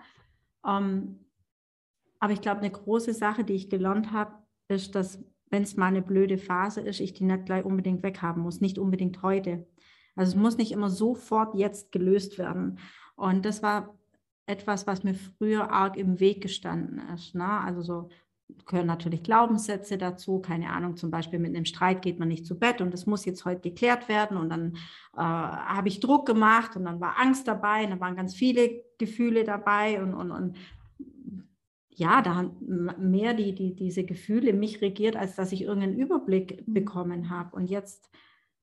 Ähm, 0.65 1.26
aber 2.27 2.33
ich 2.33 2.41
glaube, 2.41 2.59
eine 2.59 2.73
große 2.73 3.15
Sache, 3.15 3.45
die 3.45 3.53
ich 3.53 3.71
gelernt 3.71 4.11
habe, 4.11 4.35
ist, 4.67 4.97
dass 4.97 5.23
wenn 5.49 5.63
es 5.63 5.77
mal 5.77 5.87
eine 5.87 6.03
blöde 6.03 6.39
Phase 6.39 6.81
ist, 6.81 6.99
ich 6.99 7.15
die 7.15 7.23
nicht 7.23 7.47
gleich 7.47 7.65
unbedingt 7.65 8.03
weghaben 8.03 8.43
muss, 8.43 8.61
nicht 8.61 8.81
unbedingt 8.81 9.23
heute. 9.23 9.65
Also 10.17 10.31
es 10.31 10.37
muss 10.37 10.57
nicht 10.57 10.73
immer 10.73 10.91
sofort 10.91 11.55
jetzt 11.55 11.93
gelöst 11.93 12.37
werden. 12.37 12.81
Und 13.15 13.45
das 13.47 13.63
war 13.63 13.97
etwas, 14.47 14.89
was 14.89 15.05
mir 15.05 15.15
früher 15.15 15.71
arg 15.71 15.97
im 15.97 16.19
Weg 16.19 16.41
gestanden 16.41 17.01
ist. 17.15 17.37
Ne? 17.37 17.49
Also 17.49 17.83
so 17.83 18.09
gehören 18.67 18.89
natürlich 18.89 19.23
Glaubenssätze 19.23 19.97
dazu. 19.97 20.41
Keine 20.41 20.71
Ahnung, 20.71 20.97
zum 20.97 21.13
Beispiel 21.13 21.39
mit 21.39 21.55
einem 21.55 21.65
Streit 21.65 22.03
geht 22.03 22.19
man 22.19 22.27
nicht 22.27 22.45
zu 22.45 22.59
Bett 22.59 22.81
und 22.81 22.93
das 22.93 23.07
muss 23.07 23.25
jetzt 23.25 23.45
heute 23.45 23.61
geklärt 23.61 24.09
werden. 24.09 24.37
Und 24.37 24.51
dann 24.51 24.75
äh, 25.17 25.21
habe 25.21 25.87
ich 25.87 26.01
Druck 26.01 26.27
gemacht 26.27 26.75
und 26.75 26.87
dann 26.87 27.01
war 27.01 27.21
Angst 27.21 27.47
dabei 27.47 27.85
und 27.85 27.91
dann 27.91 28.01
waren 28.01 28.17
ganz 28.17 28.35
viele 28.35 28.83
Gefühle 28.99 29.45
dabei 29.45 30.03
und, 30.03 30.13
und, 30.13 30.33
und 30.33 30.57
ja, 31.99 32.21
da 32.23 32.35
haben 32.35 32.91
mehr 32.99 33.35
die, 33.35 33.55
die, 33.55 33.75
diese 33.75 34.05
Gefühle 34.05 34.53
mich 34.53 34.81
regiert, 34.83 35.17
als 35.17 35.35
dass 35.35 35.53
ich 35.53 35.63
irgendeinen 35.63 35.99
Überblick 35.99 36.67
mhm. 36.67 36.75
bekommen 36.75 37.31
habe. 37.31 37.57
Und 37.57 37.71
jetzt 37.71 38.11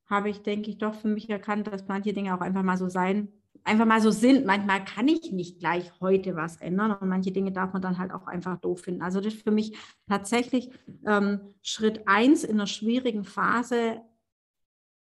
habe 0.06 0.30
ich, 0.30 0.44
denke 0.44 0.70
ich, 0.70 0.78
doch 0.78 0.94
für 0.94 1.08
mich 1.08 1.30
erkannt, 1.30 1.68
dass 1.68 1.88
manche 1.88 2.14
Dinge 2.14 2.36
auch 2.36 2.42
einfach 2.42 2.64
mal 2.64 2.78
so 2.78 2.90
sein, 2.90 3.30
einfach 3.64 3.86
mal 3.86 4.02
so 4.02 4.12
sind. 4.12 4.46
Manchmal 4.46 4.86
kann 4.86 5.08
ich 5.08 5.32
nicht 5.32 5.60
gleich 5.60 5.92
heute 6.00 6.36
was 6.36 6.58
ändern 6.58 6.92
und 6.92 7.10
manche 7.10 7.32
Dinge 7.32 7.52
darf 7.52 7.74
man 7.74 7.82
dann 7.82 7.98
halt 7.98 8.12
auch 8.12 8.28
einfach 8.28 8.60
doof 8.60 8.82
finden. 8.82 9.02
Also 9.02 9.20
das 9.20 9.34
ist 9.34 9.44
für 9.44 9.52
mich 9.52 9.78
tatsächlich 10.08 10.70
ähm, 11.06 11.40
Schritt 11.62 12.08
eins 12.08 12.44
in 12.44 12.56
einer 12.56 12.68
schwierigen 12.68 13.24
Phase, 13.24 14.02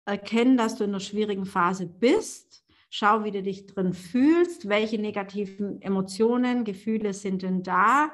erkennen, 0.06 0.58
dass 0.58 0.76
du 0.76 0.86
in 0.86 0.92
einer 0.92 1.02
schwierigen 1.02 1.46
Phase 1.46 1.86
bist 1.86 2.64
Schau, 2.90 3.24
wie 3.24 3.32
du 3.32 3.44
dich 3.44 3.66
drin 3.66 3.94
fühlst, 3.94 4.70
welche 4.70 4.98
negativen 4.98 5.82
Emotionen, 5.82 6.64
Gefühle 6.64 7.14
sind 7.14 7.42
denn 7.42 7.64
da. 7.64 8.12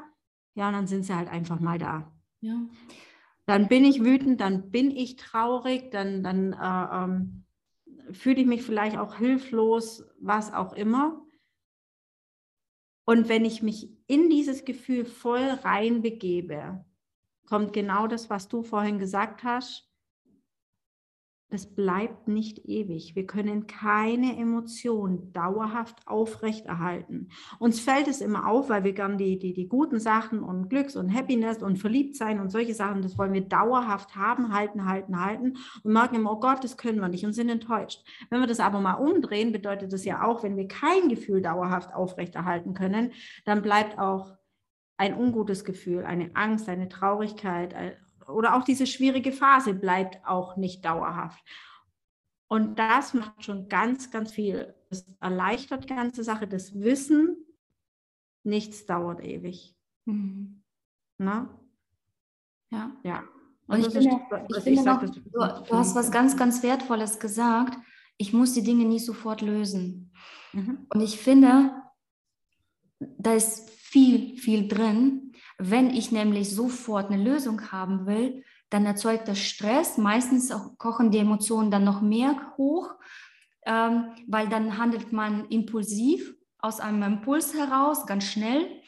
Ja, 0.56 0.68
und 0.68 0.74
dann 0.74 0.88
sind 0.88 1.04
sie 1.06 1.16
halt 1.16 1.30
einfach 1.30 1.60
mal 1.60 1.78
da. 1.78 2.12
Ja. 2.42 2.68
Dann 3.46 3.68
bin 3.68 3.86
ich 3.86 4.04
wütend, 4.04 4.42
dann 4.42 4.72
bin 4.72 4.92
ich 4.92 5.16
traurig, 5.16 5.92
dann, 5.92 6.24
dann 6.24 6.54
äh, 6.54 7.04
ähm, 7.04 7.46
fühle 8.12 8.42
ich 8.42 8.48
mich 8.48 8.64
vielleicht 8.64 8.98
auch 8.98 9.18
hilflos, 9.18 10.06
was 10.20 10.54
auch 10.54 10.74
immer. 10.74 11.22
Und 13.06 13.28
wenn 13.28 13.44
ich 13.44 13.62
mich 13.62 13.92
in 14.08 14.30
dieses 14.30 14.66
Gefühl 14.66 15.06
voll 15.06 15.44
reinbegebe, 15.64 16.86
kommt 17.48 17.74
genau 17.74 18.08
das, 18.08 18.30
was 18.30 18.48
du 18.48 18.64
vorhin 18.64 18.98
gesagt 18.98 19.44
hast 19.44 19.93
es 21.54 21.74
bleibt 21.74 22.28
nicht 22.28 22.66
ewig. 22.66 23.16
Wir 23.16 23.26
können 23.26 23.68
keine 23.68 24.38
Emotion 24.38 25.32
dauerhaft 25.34 26.08
aufrechterhalten. 26.08 27.30
Uns 27.60 27.80
fällt 27.80 28.08
es 28.08 28.22
immer 28.22 28.48
auf, 28.48 28.70
weil 28.70 28.84
wir 28.84 28.94
gern 28.94 29.18
die, 29.18 29.38
die, 29.38 29.54
die 29.54 29.68
guten 29.68 30.00
Sachen 30.00 30.42
und 30.42 30.70
Glücks 30.70 30.96
und 30.96 31.14
Happiness 31.14 31.62
und 31.62 31.78
Verliebtsein 31.78 32.40
und 32.40 32.50
solche 32.50 32.74
Sachen, 32.74 33.02
das 33.02 33.18
wollen 33.18 33.34
wir 33.34 33.48
dauerhaft 33.48 34.16
haben, 34.16 34.54
halten, 34.54 34.86
halten, 34.86 35.24
halten 35.24 35.58
und 35.84 35.94
merken 35.94 36.16
immer, 36.16 36.34
oh 36.34 36.40
Gott, 36.40 36.64
das 36.64 36.78
können 36.78 37.00
wir 37.00 37.10
nicht 37.10 37.26
und 37.26 37.34
sind 37.34 37.50
enttäuscht. 37.50 38.04
Wenn 38.30 38.40
wir 38.40 38.48
das 38.48 38.60
aber 38.60 38.82
mal 38.82 38.94
umdrehen, 38.94 39.52
bedeutet 39.52 39.94
das 39.94 40.06
ja 40.06 40.24
auch, 40.24 40.44
wenn 40.44 40.58
wir 40.58 40.68
kein 40.68 41.10
Gefühl 41.10 41.42
dauerhaft 41.42 41.94
aufrechterhalten 41.94 42.74
können, 42.74 43.12
dann 43.46 43.62
bleibt 43.62 44.00
auch 44.00 44.38
ein 44.98 45.18
ungutes 45.18 45.66
Gefühl, 45.66 46.06
eine 46.06 46.32
Angst, 46.36 46.70
eine 46.70 46.88
Traurigkeit, 46.88 47.74
oder 48.34 48.56
auch 48.56 48.64
diese 48.64 48.88
schwierige 48.88 49.32
Phase 49.32 49.74
bleibt 49.74 50.26
auch 50.26 50.58
nicht 50.58 50.84
dauerhaft. 50.86 51.44
Und 52.48 52.78
das 52.78 53.14
macht 53.14 53.44
schon 53.44 53.68
ganz, 53.68 54.12
ganz 54.12 54.32
viel. 54.32 54.76
Es 54.90 55.06
erleichtert 55.20 55.86
die 55.86 55.96
ganze 55.96 56.24
Sache, 56.24 56.48
das 56.48 56.80
Wissen, 56.80 57.38
nichts 58.44 58.86
dauert 58.86 59.24
ewig. 59.24 59.76
Mhm. 60.06 60.62
Na? 61.18 61.50
Ja. 62.70 62.92
Ja. 63.04 63.24
Und, 63.68 63.80
Und 63.80 63.88
ich 63.88 63.94
finde, 63.94 64.22
ist, 64.50 64.58
ich 64.58 64.64
finde 64.64 64.84
noch, 64.84 65.02
du, 65.02 65.20
du 65.20 65.78
hast 65.78 65.96
was 65.96 66.12
ganz, 66.12 66.36
ganz 66.36 66.62
Wertvolles 66.64 67.20
gesagt. 67.20 67.78
Ich 68.18 68.34
muss 68.34 68.54
die 68.54 68.64
Dinge 68.64 68.86
nicht 68.86 69.06
sofort 69.06 69.42
lösen. 69.42 70.14
Mhm. 70.52 70.86
Und 70.90 71.02
ich 71.02 71.18
finde, 71.18 71.72
da 73.00 73.34
ist 73.34 73.70
viel, 73.70 74.38
viel 74.38 74.68
drin, 74.68 75.33
wenn 75.58 75.90
ich 75.90 76.12
nämlich 76.12 76.54
sofort 76.54 77.12
eine 77.12 77.24
Lösung 77.24 77.72
haben 77.72 78.06
will, 78.06 78.44
dann 78.70 78.86
erzeugt 78.86 79.28
das 79.28 79.40
Stress. 79.40 79.98
Meistens 79.98 80.54
kochen 80.78 81.12
die 81.12 81.20
Emotionen 81.20 81.70
dann 81.70 81.84
noch 81.84 82.02
mehr 82.02 82.54
hoch, 82.58 82.96
ähm, 83.66 84.08
weil 84.28 84.50
dann 84.50 84.78
handelt 84.78 85.14
man 85.14 85.46
impulsiv 85.50 86.36
aus 86.60 86.80
einem 86.80 87.04
Impuls 87.04 87.54
heraus, 87.54 88.06
ganz 88.06 88.26
schnell. 88.26 88.82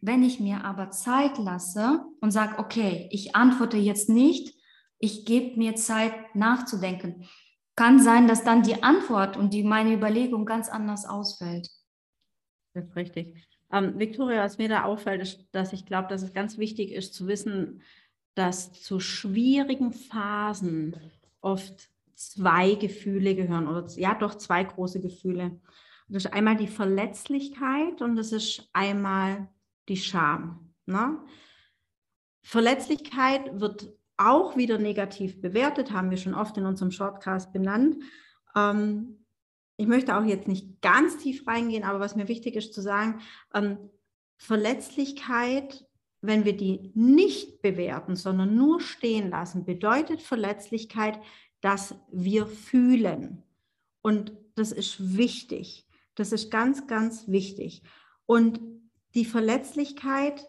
Wenn 0.00 0.22
ich 0.22 0.40
mir 0.40 0.64
aber 0.64 0.90
Zeit 0.90 1.38
lasse 1.38 2.04
und 2.20 2.30
sage, 2.30 2.58
okay, 2.58 3.08
ich 3.10 3.34
antworte 3.34 3.76
jetzt 3.76 4.08
nicht, 4.08 4.54
ich 4.98 5.24
gebe 5.24 5.56
mir 5.56 5.74
Zeit 5.74 6.34
nachzudenken, 6.34 7.24
kann 7.74 8.00
sein, 8.00 8.28
dass 8.28 8.44
dann 8.44 8.62
die 8.62 8.82
Antwort 8.82 9.36
und 9.36 9.54
die, 9.54 9.62
meine 9.62 9.94
Überlegung 9.94 10.44
ganz 10.44 10.68
anders 10.68 11.06
ausfällt. 11.06 11.68
Das 12.74 12.84
ist 12.84 12.96
richtig. 12.96 13.51
Ähm, 13.72 13.98
Victoria, 13.98 14.44
was 14.44 14.58
mir 14.58 14.68
da 14.68 14.84
auffällt, 14.84 15.22
ist, 15.22 15.46
dass 15.52 15.72
ich 15.72 15.86
glaube, 15.86 16.08
dass 16.08 16.22
es 16.22 16.34
ganz 16.34 16.58
wichtig 16.58 16.92
ist 16.92 17.14
zu 17.14 17.26
wissen, 17.26 17.82
dass 18.34 18.72
zu 18.72 19.00
schwierigen 19.00 19.92
Phasen 19.92 20.96
oft 21.40 21.90
zwei 22.14 22.74
Gefühle 22.74 23.34
gehören 23.34 23.66
oder 23.66 23.86
ja 23.96 24.14
doch 24.14 24.34
zwei 24.36 24.62
große 24.62 25.00
Gefühle. 25.00 25.58
Das 26.08 26.26
ist 26.26 26.32
einmal 26.32 26.56
die 26.56 26.68
Verletzlichkeit 26.68 28.02
und 28.02 28.16
das 28.16 28.32
ist 28.32 28.68
einmal 28.72 29.48
die 29.88 29.96
Scham. 29.96 30.74
Ne? 30.86 31.18
Verletzlichkeit 32.42 33.60
wird 33.60 33.92
auch 34.16 34.56
wieder 34.56 34.78
negativ 34.78 35.40
bewertet, 35.40 35.92
haben 35.92 36.10
wir 36.10 36.18
schon 36.18 36.34
oft 36.34 36.56
in 36.58 36.66
unserem 36.66 36.90
Shortcast 36.90 37.52
benannt. 37.52 37.96
Ähm, 38.54 39.21
ich 39.82 39.88
möchte 39.88 40.16
auch 40.16 40.24
jetzt 40.24 40.46
nicht 40.46 40.80
ganz 40.80 41.18
tief 41.18 41.44
reingehen, 41.44 41.82
aber 41.82 41.98
was 41.98 42.14
mir 42.14 42.28
wichtig 42.28 42.54
ist 42.54 42.72
zu 42.72 42.80
sagen, 42.80 43.20
ähm, 43.52 43.78
Verletzlichkeit, 44.36 45.84
wenn 46.20 46.44
wir 46.44 46.56
die 46.56 46.92
nicht 46.94 47.62
bewerten, 47.62 48.14
sondern 48.14 48.54
nur 48.54 48.80
stehen 48.80 49.30
lassen, 49.30 49.64
bedeutet 49.64 50.22
Verletzlichkeit, 50.22 51.18
dass 51.62 51.96
wir 52.12 52.46
fühlen. 52.46 53.42
Und 54.02 54.32
das 54.54 54.70
ist 54.70 55.16
wichtig. 55.16 55.88
Das 56.14 56.30
ist 56.30 56.52
ganz, 56.52 56.86
ganz 56.86 57.26
wichtig. 57.26 57.82
Und 58.24 58.60
die 59.16 59.24
Verletzlichkeit, 59.24 60.48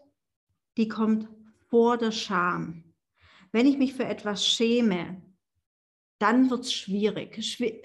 die 0.77 0.89
kommt 0.89 1.27
vor 1.71 1.97
der 1.97 2.11
Scham. 2.11 2.83
Wenn 3.51 3.65
ich 3.65 3.79
mich 3.79 3.95
für 3.95 4.05
etwas 4.05 4.45
schäme, 4.45 5.23
dann 6.23 6.49
wird 6.49 6.61
es 6.61 6.73
schwierig. 6.73 7.37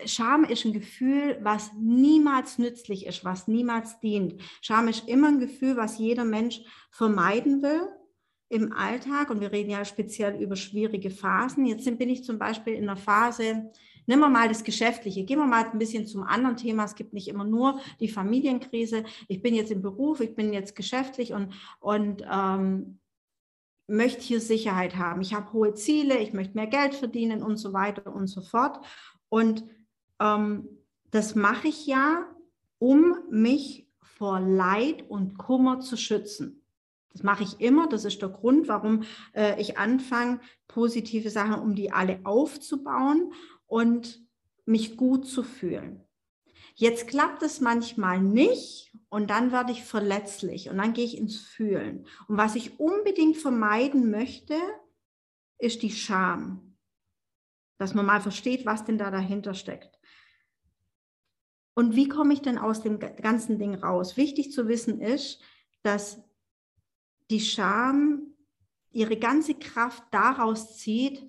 Scham 0.06 0.44
ist 0.44 0.64
ein 0.64 0.72
Gefühl, 0.72 1.38
was 1.42 1.72
niemals 1.76 2.56
nützlich 2.58 3.04
ist, 3.04 3.24
was 3.24 3.48
niemals 3.48 3.98
dient. 3.98 4.40
Scham 4.60 4.86
ist 4.86 5.08
immer 5.08 5.26
ein 5.26 5.40
Gefühl, 5.40 5.76
was 5.76 5.98
jeder 5.98 6.24
Mensch 6.24 6.60
vermeiden 6.92 7.62
will 7.62 7.88
im 8.48 8.72
Alltag. 8.72 9.30
Und 9.30 9.40
wir 9.40 9.50
reden 9.50 9.70
ja 9.70 9.84
speziell 9.84 10.40
über 10.40 10.54
schwierige 10.54 11.10
Phasen. 11.10 11.66
Jetzt 11.66 11.84
bin 11.98 12.08
ich 12.08 12.22
zum 12.22 12.38
Beispiel 12.38 12.74
in 12.74 12.84
einer 12.84 12.96
Phase, 12.96 13.72
Nehmen 14.06 14.22
wir 14.22 14.30
mal 14.30 14.48
das 14.48 14.64
Geschäftliche. 14.64 15.24
Gehen 15.24 15.38
wir 15.38 15.44
mal 15.44 15.68
ein 15.70 15.78
bisschen 15.78 16.06
zum 16.06 16.22
anderen 16.22 16.56
Thema. 16.56 16.84
Es 16.84 16.94
gibt 16.94 17.12
nicht 17.12 17.28
immer 17.28 17.44
nur 17.44 17.78
die 18.00 18.08
Familienkrise. 18.08 19.04
Ich 19.26 19.42
bin 19.42 19.54
jetzt 19.54 19.70
im 19.70 19.82
Beruf, 19.82 20.20
ich 20.20 20.34
bin 20.34 20.54
jetzt 20.54 20.74
geschäftlich 20.74 21.34
und, 21.34 21.52
und 21.78 22.24
ähm, 22.26 23.00
möchte 23.88 24.20
hier 24.20 24.40
Sicherheit 24.40 24.96
haben. 24.96 25.20
Ich 25.20 25.34
habe 25.34 25.52
hohe 25.52 25.74
Ziele, 25.74 26.18
ich 26.18 26.32
möchte 26.32 26.54
mehr 26.54 26.66
Geld 26.66 26.94
verdienen 26.94 27.42
und 27.42 27.56
so 27.56 27.72
weiter 27.72 28.14
und 28.14 28.28
so 28.28 28.42
fort. 28.42 28.84
Und 29.28 29.64
ähm, 30.20 30.68
das 31.10 31.34
mache 31.34 31.68
ich 31.68 31.86
ja, 31.86 32.26
um 32.78 33.16
mich 33.30 33.88
vor 34.00 34.40
Leid 34.40 35.08
und 35.08 35.38
Kummer 35.38 35.80
zu 35.80 35.96
schützen. 35.96 36.62
Das 37.12 37.22
mache 37.22 37.42
ich 37.42 37.60
immer. 37.60 37.88
Das 37.88 38.04
ist 38.04 38.20
der 38.20 38.28
Grund, 38.28 38.68
warum 38.68 39.04
äh, 39.32 39.60
ich 39.60 39.78
anfange, 39.78 40.40
positive 40.68 41.30
Sachen, 41.30 41.60
um 41.60 41.74
die 41.74 41.90
alle 41.90 42.20
aufzubauen 42.24 43.32
und 43.66 44.22
mich 44.66 44.96
gut 44.96 45.26
zu 45.26 45.42
fühlen. 45.42 46.04
Jetzt 46.80 47.08
klappt 47.08 47.42
es 47.42 47.60
manchmal 47.60 48.20
nicht 48.20 48.92
und 49.08 49.30
dann 49.30 49.50
werde 49.50 49.72
ich 49.72 49.82
verletzlich 49.82 50.70
und 50.70 50.78
dann 50.78 50.92
gehe 50.92 51.04
ich 51.04 51.18
ins 51.18 51.40
Fühlen. 51.40 52.06
Und 52.28 52.36
was 52.36 52.54
ich 52.54 52.78
unbedingt 52.78 53.36
vermeiden 53.36 54.12
möchte, 54.12 54.54
ist 55.58 55.82
die 55.82 55.90
Scham. 55.90 56.76
Dass 57.78 57.94
man 57.94 58.06
mal 58.06 58.20
versteht, 58.20 58.64
was 58.64 58.84
denn 58.84 58.96
da 58.96 59.10
dahinter 59.10 59.54
steckt. 59.54 59.98
Und 61.74 61.96
wie 61.96 62.08
komme 62.08 62.32
ich 62.32 62.42
denn 62.42 62.58
aus 62.58 62.80
dem 62.80 63.00
ganzen 63.00 63.58
Ding 63.58 63.74
raus? 63.74 64.16
Wichtig 64.16 64.52
zu 64.52 64.68
wissen 64.68 65.00
ist, 65.00 65.42
dass 65.82 66.22
die 67.28 67.40
Scham 67.40 68.36
ihre 68.92 69.16
ganze 69.16 69.54
Kraft 69.54 70.04
daraus 70.12 70.78
zieht, 70.78 71.28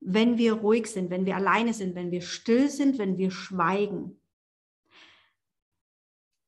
wenn 0.00 0.36
wir 0.36 0.52
ruhig 0.52 0.88
sind, 0.88 1.08
wenn 1.08 1.24
wir 1.24 1.36
alleine 1.36 1.72
sind, 1.72 1.94
wenn 1.94 2.10
wir 2.10 2.20
still 2.20 2.68
sind, 2.68 2.98
wenn 2.98 3.16
wir 3.16 3.30
schweigen. 3.30 4.20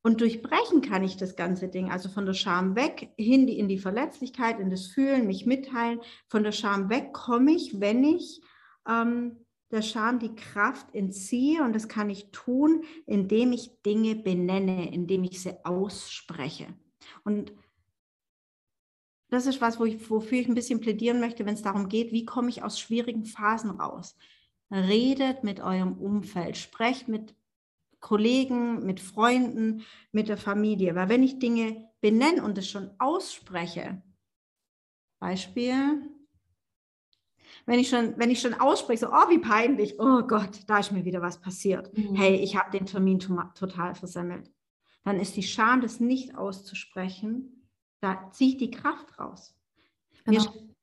Und 0.06 0.20
durchbrechen 0.20 0.82
kann 0.82 1.02
ich 1.02 1.16
das 1.16 1.34
ganze 1.34 1.66
Ding, 1.66 1.90
also 1.90 2.08
von 2.08 2.26
der 2.26 2.32
Scham 2.32 2.76
weg, 2.76 3.12
hin 3.16 3.48
in 3.48 3.66
die 3.66 3.80
Verletzlichkeit, 3.80 4.60
in 4.60 4.70
das 4.70 4.86
Fühlen, 4.86 5.26
mich 5.26 5.46
mitteilen. 5.46 6.00
Von 6.28 6.44
der 6.44 6.52
Scham 6.52 6.88
weg 6.88 7.12
komme 7.12 7.50
ich, 7.50 7.80
wenn 7.80 8.04
ich 8.04 8.40
ähm, 8.88 9.44
der 9.72 9.82
Scham 9.82 10.20
die 10.20 10.36
Kraft 10.36 10.94
entziehe. 10.94 11.60
Und 11.64 11.72
das 11.72 11.88
kann 11.88 12.08
ich 12.08 12.30
tun, 12.30 12.84
indem 13.06 13.50
ich 13.50 13.82
Dinge 13.82 14.14
benenne, 14.14 14.94
indem 14.94 15.24
ich 15.24 15.42
sie 15.42 15.56
ausspreche. 15.64 16.68
Und 17.24 17.52
das 19.28 19.46
ist 19.46 19.60
was, 19.60 19.80
wo 19.80 19.86
ich, 19.86 20.08
wofür 20.08 20.38
ich 20.38 20.46
ein 20.46 20.54
bisschen 20.54 20.78
plädieren 20.78 21.18
möchte, 21.18 21.44
wenn 21.46 21.54
es 21.54 21.62
darum 21.62 21.88
geht, 21.88 22.12
wie 22.12 22.24
komme 22.24 22.48
ich 22.50 22.62
aus 22.62 22.78
schwierigen 22.78 23.24
Phasen 23.24 23.70
raus. 23.70 24.16
Redet 24.70 25.42
mit 25.42 25.58
eurem 25.58 25.94
Umfeld, 25.94 26.56
sprecht 26.56 27.08
mit 27.08 27.34
Kollegen, 28.06 28.86
mit 28.86 29.00
Freunden, 29.00 29.82
mit 30.12 30.28
der 30.28 30.36
Familie. 30.36 30.94
Weil 30.94 31.08
wenn 31.08 31.24
ich 31.24 31.40
Dinge 31.40 31.90
benenne 32.00 32.44
und 32.44 32.56
es 32.56 32.70
schon 32.70 32.88
ausspreche, 33.00 34.00
Beispiel, 35.18 36.08
wenn 37.64 37.80
ich 37.80 37.88
schon, 37.88 38.16
wenn 38.16 38.30
ich 38.30 38.40
schon 38.40 38.54
ausspreche, 38.54 39.00
so, 39.00 39.08
oh, 39.08 39.28
wie 39.28 39.40
peinlich, 39.40 39.98
oh 39.98 40.22
Gott, 40.22 40.60
da 40.68 40.78
ist 40.78 40.92
mir 40.92 41.04
wieder 41.04 41.20
was 41.20 41.40
passiert. 41.40 41.92
Mhm. 41.98 42.14
Hey, 42.14 42.36
ich 42.36 42.54
habe 42.54 42.70
den 42.70 42.86
Termin 42.86 43.18
total 43.18 43.96
versemmelt. 43.96 44.52
Dann 45.02 45.18
ist 45.18 45.34
die 45.34 45.42
Scham, 45.42 45.80
das 45.80 45.98
nicht 45.98 46.36
auszusprechen, 46.36 47.68
da 48.00 48.30
ziehe 48.30 48.50
ich 48.50 48.56
die 48.56 48.70
Kraft 48.70 49.18
raus. 49.18 49.58
Genau. 50.24 50.44
Mir, 50.44 50.75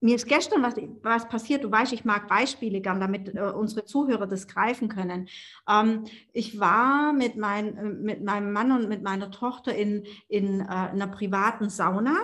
mir, 0.00 0.16
ist 0.16 0.26
gestern 0.26 0.62
was, 0.62 0.74
was 1.02 1.28
passiert, 1.28 1.64
du 1.64 1.70
weißt, 1.70 1.92
ich 1.92 2.04
mag 2.04 2.28
Beispiele 2.28 2.80
gern, 2.80 3.00
damit 3.00 3.34
äh, 3.34 3.40
unsere 3.40 3.84
Zuhörer 3.84 4.26
das 4.26 4.48
greifen 4.48 4.88
können. 4.88 5.28
Ähm, 5.68 6.04
ich 6.32 6.58
war 6.58 7.12
mit, 7.12 7.36
mein, 7.36 7.76
äh, 7.76 7.84
mit 7.84 8.24
meinem 8.24 8.52
Mann 8.52 8.72
und 8.72 8.88
mit 8.88 9.02
meiner 9.02 9.30
Tochter 9.30 9.74
in, 9.74 10.04
in 10.28 10.60
äh, 10.60 10.64
einer 10.64 11.06
privaten 11.06 11.68
Sauna 11.68 12.16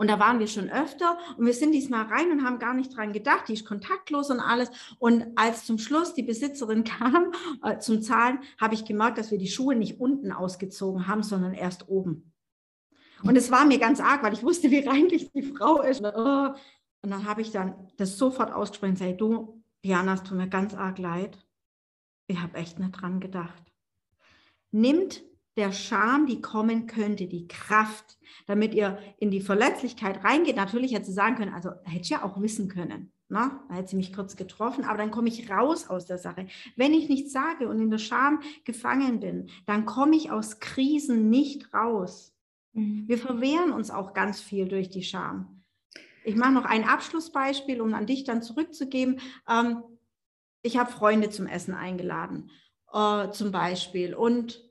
und 0.00 0.08
da 0.08 0.18
waren 0.18 0.38
wir 0.38 0.46
schon 0.46 0.70
öfter 0.70 1.18
und 1.36 1.44
wir 1.44 1.52
sind 1.52 1.72
diesmal 1.72 2.06
rein 2.06 2.32
und 2.32 2.42
haben 2.42 2.58
gar 2.58 2.72
nicht 2.72 2.96
dran 2.96 3.12
gedacht. 3.12 3.48
Die 3.48 3.52
ist 3.52 3.66
kontaktlos 3.66 4.30
und 4.30 4.40
alles. 4.40 4.70
Und 4.98 5.26
als 5.36 5.66
zum 5.66 5.76
Schluss 5.76 6.14
die 6.14 6.22
Besitzerin 6.22 6.84
kam 6.84 7.32
äh, 7.62 7.78
zum 7.80 8.00
Zahlen, 8.00 8.38
habe 8.58 8.72
ich 8.72 8.86
gemerkt, 8.86 9.18
dass 9.18 9.30
wir 9.30 9.36
die 9.36 9.48
Schuhe 9.48 9.76
nicht 9.76 10.00
unten 10.00 10.32
ausgezogen 10.32 11.06
haben, 11.06 11.22
sondern 11.22 11.52
erst 11.52 11.90
oben. 11.90 12.29
Und 13.22 13.36
es 13.36 13.50
war 13.50 13.64
mir 13.64 13.78
ganz 13.78 14.00
arg, 14.00 14.22
weil 14.22 14.32
ich 14.32 14.42
wusste, 14.42 14.70
wie 14.70 14.86
reinlich 14.86 15.30
die 15.32 15.42
Frau 15.42 15.82
ist. 15.82 16.00
Und 16.00 17.10
dann 17.10 17.24
habe 17.26 17.42
ich 17.42 17.50
dann 17.50 17.88
das 17.96 18.18
sofort 18.18 18.52
ausgesprochen 18.52 18.94
gesagt, 18.94 19.20
du, 19.20 19.62
Diana, 19.84 20.14
es 20.14 20.22
tut 20.22 20.36
mir 20.36 20.48
ganz 20.48 20.74
arg 20.74 20.98
leid. 20.98 21.38
Ich 22.26 22.40
habe 22.40 22.58
echt 22.58 22.78
nicht 22.78 22.92
dran 22.92 23.20
gedacht. 23.20 23.72
Nimmt 24.70 25.22
der 25.56 25.72
Scham, 25.72 26.26
die 26.26 26.40
kommen 26.40 26.86
könnte, 26.86 27.26
die 27.26 27.48
Kraft, 27.48 28.18
damit 28.46 28.74
ihr 28.74 28.98
in 29.18 29.30
die 29.30 29.40
Verletzlichkeit 29.40 30.24
reingeht. 30.24 30.56
Natürlich 30.56 30.94
hätte 30.94 31.06
sie 31.06 31.12
sagen 31.12 31.36
können, 31.36 31.52
also 31.52 31.70
hätte 31.84 32.02
ich 32.02 32.10
ja 32.10 32.22
auch 32.22 32.40
wissen 32.40 32.68
können. 32.68 33.12
Na, 33.28 33.46
ne? 33.46 33.60
da 33.68 33.74
hätte 33.76 33.90
sie 33.90 33.96
mich 33.96 34.12
kurz 34.12 34.36
getroffen, 34.36 34.84
aber 34.84 34.98
dann 34.98 35.10
komme 35.10 35.28
ich 35.28 35.50
raus 35.50 35.88
aus 35.88 36.06
der 36.06 36.18
Sache. 36.18 36.46
Wenn 36.76 36.92
ich 36.92 37.08
nichts 37.08 37.32
sage 37.32 37.68
und 37.68 37.80
in 37.80 37.90
der 37.90 37.98
Scham 37.98 38.40
gefangen 38.64 39.20
bin, 39.20 39.50
dann 39.66 39.86
komme 39.86 40.16
ich 40.16 40.30
aus 40.32 40.58
Krisen 40.58 41.30
nicht 41.30 41.72
raus. 41.72 42.34
Mhm. 42.72 43.04
Wir 43.06 43.18
verwehren 43.18 43.72
uns 43.72 43.90
auch 43.90 44.14
ganz 44.14 44.40
viel 44.40 44.68
durch 44.68 44.90
die 44.90 45.02
Scham. 45.02 45.62
Ich 46.24 46.36
mache 46.36 46.52
noch 46.52 46.64
ein 46.64 46.84
Abschlussbeispiel, 46.84 47.80
um 47.80 47.94
an 47.94 48.06
dich 48.06 48.24
dann 48.24 48.42
zurückzugeben. 48.42 49.20
Ähm, 49.48 49.82
ich 50.62 50.76
habe 50.76 50.92
Freunde 50.92 51.30
zum 51.30 51.46
Essen 51.46 51.74
eingeladen, 51.74 52.50
äh, 52.92 53.30
zum 53.30 53.50
Beispiel. 53.52 54.14
Und 54.14 54.62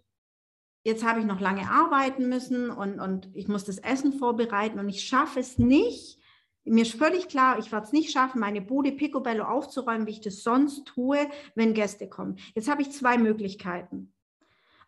jetzt 0.84 1.03
habe 1.03 1.20
ich 1.20 1.25
noch 1.25 1.39
lange 1.39 1.70
arbeiten 1.70 2.29
müssen 2.29 2.70
und, 2.70 3.00
und 3.00 3.29
ich 3.34 3.48
muss 3.48 3.65
das 3.65 3.79
Essen 3.79 4.13
vorbereiten 4.13 4.79
und 4.79 4.89
ich 4.89 5.03
schaffe 5.03 5.39
es 5.39 5.58
nicht. 5.58 6.20
Mir 6.65 6.84
ist 6.84 6.94
völlig 6.94 7.29
klar, 7.29 7.58
ich 7.58 7.72
werde 7.72 7.88
es 7.88 7.94
nicht 7.94 8.12
schaffen, 8.12 8.39
meine 8.39 8.62
Bude 8.62 8.91
Picobello 8.91 9.44
aufzuräumen, 9.46 10.06
wie 10.06 10.12
ich 10.12 10.22
das 10.22 10.44
sonst 10.44 10.86
tue, 10.86 11.18
wenn 11.56 11.74
Gäste 11.74 12.08
kommen. 12.08 12.38
Jetzt 12.53 12.70
habe 12.70 12.84
ich 12.84 12.91
zwei 12.91 13.18
Möglichkeiten. 13.18 14.14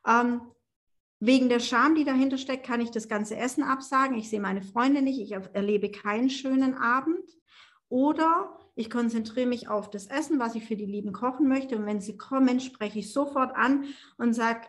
Ähm, 0.05 0.41
wegen 1.21 1.49
der 1.49 1.59
Scham, 1.59 1.93
die 1.93 2.03
dahinter 2.03 2.39
steckt, 2.39 2.65
kann 2.65 2.81
ich 2.81 2.89
das 2.89 3.07
ganze 3.07 3.37
Essen 3.37 3.63
absagen. 3.63 4.17
Ich 4.17 4.29
sehe 4.29 4.41
meine 4.41 4.63
Freunde 4.63 5.03
nicht, 5.03 5.19
ich 5.19 5.31
erlebe 5.31 5.91
keinen 5.91 6.31
schönen 6.31 6.73
Abend. 6.73 7.23
Oder 7.89 8.57
ich 8.75 8.89
konzentriere 8.89 9.45
mich 9.45 9.69
auf 9.69 9.91
das 9.91 10.07
Essen, 10.07 10.39
was 10.39 10.55
ich 10.55 10.65
für 10.65 10.75
die 10.75 10.85
Lieben 10.85 11.13
kochen 11.13 11.47
möchte. 11.47 11.77
Und 11.77 11.85
wenn 11.85 12.01
sie 12.01 12.17
kommen, 12.17 12.59
spreche 12.59 12.99
ich 12.99 13.13
sofort 13.13 13.55
an 13.55 13.85
und 14.17 14.33
sage, 14.33 14.61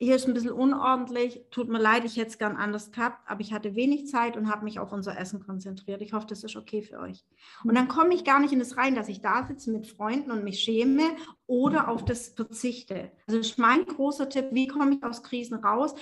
hier 0.00 0.14
ist 0.14 0.28
ein 0.28 0.34
bisschen 0.34 0.52
unordentlich, 0.52 1.42
tut 1.50 1.68
mir 1.68 1.80
leid, 1.80 2.04
ich 2.04 2.16
hätte 2.16 2.28
es 2.28 2.38
gern 2.38 2.56
anders 2.56 2.92
gehabt, 2.92 3.28
aber 3.28 3.40
ich 3.40 3.52
hatte 3.52 3.74
wenig 3.74 4.06
Zeit 4.06 4.36
und 4.36 4.48
habe 4.48 4.64
mich 4.64 4.78
auf 4.78 4.92
unser 4.92 5.18
Essen 5.18 5.44
konzentriert. 5.44 6.02
Ich 6.02 6.12
hoffe, 6.12 6.28
das 6.28 6.44
ist 6.44 6.54
okay 6.54 6.82
für 6.82 7.00
euch. 7.00 7.24
Und 7.64 7.74
dann 7.74 7.88
komme 7.88 8.14
ich 8.14 8.24
gar 8.24 8.38
nicht 8.38 8.52
in 8.52 8.60
das 8.60 8.76
rein, 8.76 8.94
dass 8.94 9.08
ich 9.08 9.22
da 9.22 9.44
sitze 9.44 9.72
mit 9.72 9.88
Freunden 9.88 10.30
und 10.30 10.44
mich 10.44 10.60
schäme 10.60 11.02
oder 11.46 11.88
auf 11.88 12.04
das 12.04 12.28
verzichte. 12.28 13.10
Also 13.26 13.40
ist 13.40 13.58
mein 13.58 13.86
großer 13.86 14.28
Tipp, 14.28 14.46
wie 14.52 14.68
komme 14.68 14.94
ich 14.94 15.02
aus 15.02 15.24
Krisen 15.24 15.56
raus? 15.56 15.96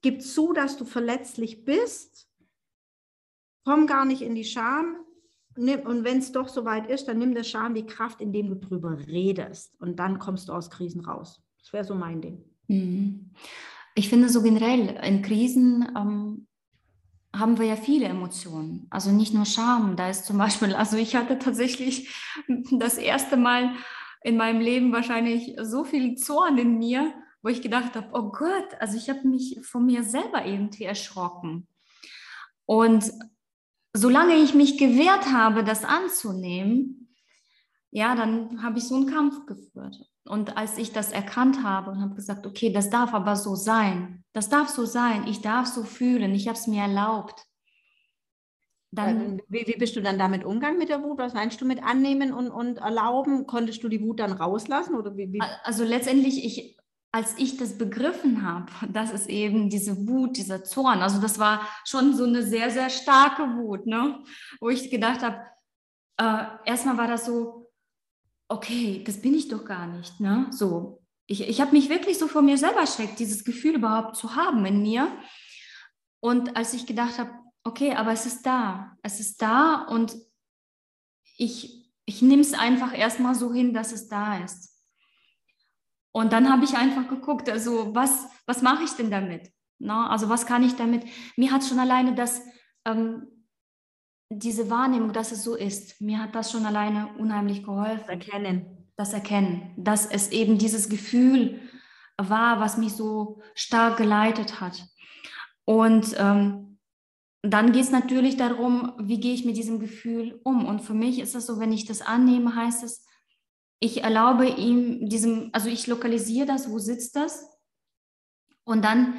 Gib 0.00 0.22
zu, 0.22 0.54
dass 0.54 0.78
du 0.78 0.86
verletzlich 0.86 1.66
bist, 1.66 2.30
komm 3.64 3.86
gar 3.86 4.06
nicht 4.06 4.22
in 4.22 4.34
die 4.34 4.44
Scham, 4.44 4.96
und 5.56 6.02
wenn 6.02 6.18
es 6.18 6.32
doch 6.32 6.48
soweit 6.48 6.90
ist, 6.90 7.06
dann 7.06 7.18
nimm 7.18 7.32
der 7.32 7.44
Scham 7.44 7.74
die 7.74 7.86
Kraft, 7.86 8.20
indem 8.20 8.48
du 8.48 8.56
drüber 8.56 8.98
redest. 9.06 9.80
Und 9.80 10.00
dann 10.00 10.18
kommst 10.18 10.48
du 10.48 10.52
aus 10.52 10.68
Krisen 10.68 11.04
raus. 11.04 11.44
Das 11.60 11.72
wäre 11.72 11.84
so 11.84 11.94
mein 11.94 12.20
Ding. 12.20 12.44
Mhm. 12.68 13.30
Ich 13.94 14.08
finde 14.08 14.28
so 14.28 14.42
generell, 14.42 14.98
in 15.04 15.22
Krisen 15.22 15.86
ähm, 15.96 16.46
haben 17.34 17.58
wir 17.58 17.66
ja 17.66 17.76
viele 17.76 18.06
Emotionen. 18.06 18.86
Also 18.90 19.10
nicht 19.10 19.34
nur 19.34 19.44
Scham. 19.44 19.96
Da 19.96 20.10
ist 20.10 20.26
zum 20.26 20.38
Beispiel, 20.38 20.74
also 20.74 20.96
ich 20.96 21.16
hatte 21.16 21.38
tatsächlich 21.38 22.14
das 22.78 22.98
erste 22.98 23.36
Mal 23.36 23.74
in 24.22 24.36
meinem 24.36 24.60
Leben 24.60 24.92
wahrscheinlich 24.92 25.54
so 25.60 25.84
viel 25.84 26.16
Zorn 26.16 26.58
in 26.58 26.78
mir, 26.78 27.12
wo 27.42 27.50
ich 27.50 27.60
gedacht 27.60 27.94
habe, 27.94 28.08
oh 28.14 28.30
Gott, 28.30 28.68
also 28.80 28.96
ich 28.96 29.10
habe 29.10 29.28
mich 29.28 29.60
von 29.62 29.84
mir 29.84 30.02
selber 30.02 30.46
irgendwie 30.46 30.84
erschrocken. 30.84 31.68
Und 32.64 33.12
solange 33.92 34.36
ich 34.36 34.54
mich 34.54 34.78
gewehrt 34.78 35.26
habe, 35.30 35.62
das 35.62 35.84
anzunehmen, 35.84 37.14
ja, 37.90 38.14
dann 38.16 38.62
habe 38.62 38.78
ich 38.78 38.88
so 38.88 38.96
einen 38.96 39.06
Kampf 39.06 39.44
geführt. 39.46 39.96
Und 40.26 40.56
als 40.56 40.78
ich 40.78 40.92
das 40.92 41.12
erkannt 41.12 41.62
habe 41.62 41.90
und 41.90 42.00
habe 42.00 42.14
gesagt, 42.14 42.46
okay, 42.46 42.72
das 42.72 42.88
darf 42.88 43.12
aber 43.12 43.36
so 43.36 43.54
sein, 43.54 44.24
das 44.32 44.48
darf 44.48 44.70
so 44.70 44.86
sein, 44.86 45.26
ich 45.26 45.42
darf 45.42 45.66
so 45.66 45.84
fühlen, 45.84 46.34
ich 46.34 46.48
habe 46.48 46.58
es 46.58 46.66
mir 46.66 46.82
erlaubt. 46.82 47.46
Dann, 48.90 49.42
wie, 49.48 49.66
wie, 49.66 49.76
bist 49.76 49.96
du 49.96 50.00
dann 50.00 50.18
damit 50.18 50.44
umgegangen 50.44 50.78
mit 50.78 50.88
der 50.88 51.02
Wut? 51.02 51.18
Was 51.18 51.34
meinst 51.34 51.60
du 51.60 51.66
mit 51.66 51.82
annehmen 51.82 52.32
und, 52.32 52.50
und 52.50 52.78
erlauben? 52.78 53.44
Konntest 53.46 53.82
du 53.82 53.88
die 53.88 54.00
Wut 54.00 54.20
dann 54.20 54.32
rauslassen? 54.32 54.94
Oder 54.94 55.16
wie, 55.16 55.32
wie? 55.32 55.42
Also 55.64 55.82
letztendlich, 55.82 56.44
ich, 56.44 56.78
als 57.10 57.36
ich 57.36 57.56
das 57.56 57.76
begriffen 57.76 58.42
habe, 58.42 58.70
das 58.92 59.12
ist 59.12 59.28
eben 59.28 59.68
diese 59.68 60.06
Wut, 60.06 60.36
dieser 60.36 60.62
Zorn. 60.62 61.02
Also 61.02 61.20
das 61.20 61.38
war 61.38 61.66
schon 61.84 62.14
so 62.14 62.24
eine 62.24 62.44
sehr, 62.44 62.70
sehr 62.70 62.88
starke 62.88 63.42
Wut, 63.56 63.86
ne? 63.86 64.22
wo 64.60 64.68
ich 64.68 64.90
gedacht 64.90 65.22
habe, 65.22 65.40
äh, 66.16 66.44
erstmal 66.64 66.96
war 66.96 67.08
das 67.08 67.26
so, 67.26 67.63
okay, 68.48 69.02
das 69.04 69.20
bin 69.20 69.34
ich 69.34 69.48
doch 69.48 69.64
gar 69.64 69.86
nicht. 69.86 70.20
Ne? 70.20 70.46
So, 70.50 71.02
ich, 71.26 71.48
ich 71.48 71.60
habe 71.60 71.72
mich 71.72 71.88
wirklich 71.88 72.18
so 72.18 72.28
vor 72.28 72.42
mir 72.42 72.58
selber 72.58 72.80
erschreckt, 72.80 73.18
dieses 73.18 73.44
Gefühl 73.44 73.76
überhaupt 73.76 74.16
zu 74.16 74.36
haben 74.36 74.64
in 74.66 74.82
mir. 74.82 75.08
Und 76.20 76.56
als 76.56 76.74
ich 76.74 76.86
gedacht 76.86 77.18
habe, 77.18 77.30
okay, 77.64 77.94
aber 77.94 78.12
es 78.12 78.26
ist 78.26 78.44
da, 78.44 78.96
es 79.02 79.20
ist 79.20 79.40
da 79.40 79.82
und 79.88 80.14
ich, 81.36 81.90
ich 82.04 82.22
nehme 82.22 82.42
es 82.42 82.54
einfach 82.54 82.96
erstmal 82.96 83.34
so 83.34 83.52
hin, 83.52 83.72
dass 83.72 83.92
es 83.92 84.08
da 84.08 84.38
ist. 84.38 84.70
Und 86.12 86.32
dann 86.32 86.50
habe 86.50 86.64
ich 86.64 86.76
einfach 86.76 87.08
geguckt, 87.08 87.48
also 87.48 87.94
was, 87.94 88.26
was 88.46 88.62
mache 88.62 88.84
ich 88.84 88.92
denn 88.92 89.10
damit? 89.10 89.50
Na, 89.78 90.08
also 90.10 90.28
was 90.28 90.46
kann 90.46 90.62
ich 90.62 90.76
damit? 90.76 91.04
Mir 91.36 91.50
hat 91.50 91.64
schon 91.64 91.80
alleine 91.80 92.14
das 92.14 92.40
ähm, 92.84 93.43
diese 94.38 94.70
Wahrnehmung, 94.70 95.12
dass 95.12 95.32
es 95.32 95.42
so 95.42 95.54
ist, 95.54 96.00
mir 96.00 96.20
hat 96.20 96.34
das 96.34 96.50
schon 96.50 96.66
alleine 96.66 97.08
unheimlich 97.18 97.62
geholfen. 97.62 98.08
Erkennen. 98.08 98.66
Das 98.96 99.12
Erkennen, 99.12 99.72
dass 99.76 100.06
es 100.06 100.30
eben 100.30 100.58
dieses 100.58 100.88
Gefühl 100.88 101.60
war, 102.16 102.60
was 102.60 102.78
mich 102.78 102.92
so 102.92 103.40
stark 103.54 103.96
geleitet 103.96 104.60
hat. 104.60 104.86
Und 105.64 106.14
ähm, 106.18 106.78
dann 107.42 107.72
geht 107.72 107.84
es 107.84 107.90
natürlich 107.90 108.36
darum, 108.36 108.92
wie 108.98 109.20
gehe 109.20 109.34
ich 109.34 109.44
mit 109.44 109.56
diesem 109.56 109.80
Gefühl 109.80 110.40
um. 110.44 110.64
Und 110.64 110.80
für 110.80 110.94
mich 110.94 111.18
ist 111.18 111.34
es 111.34 111.46
so, 111.46 111.58
wenn 111.58 111.72
ich 111.72 111.84
das 111.84 112.02
annehme, 112.02 112.54
heißt 112.54 112.84
es, 112.84 113.04
ich 113.80 114.02
erlaube 114.02 114.46
ihm 114.46 115.08
diesem, 115.08 115.50
also 115.52 115.68
ich 115.68 115.86
lokalisiere 115.86 116.46
das, 116.46 116.70
wo 116.70 116.78
sitzt 116.78 117.16
das? 117.16 117.50
Und 118.64 118.84
dann 118.84 119.14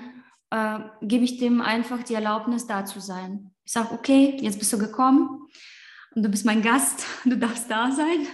äh, 0.49 0.79
gebe 1.01 1.23
ich 1.23 1.37
dem 1.37 1.61
einfach 1.61 2.01
die 2.03 2.15
Erlaubnis, 2.15 2.65
da 2.65 2.85
zu 2.85 2.99
sein. 2.99 3.54
Ich 3.65 3.71
sage, 3.71 3.91
okay, 3.91 4.37
jetzt 4.39 4.59
bist 4.59 4.71
du 4.73 4.77
gekommen 4.77 5.47
und 6.15 6.23
du 6.23 6.29
bist 6.29 6.45
mein 6.45 6.61
Gast, 6.61 7.05
du 7.25 7.37
darfst 7.37 7.69
da 7.69 7.91
sein. 7.91 8.27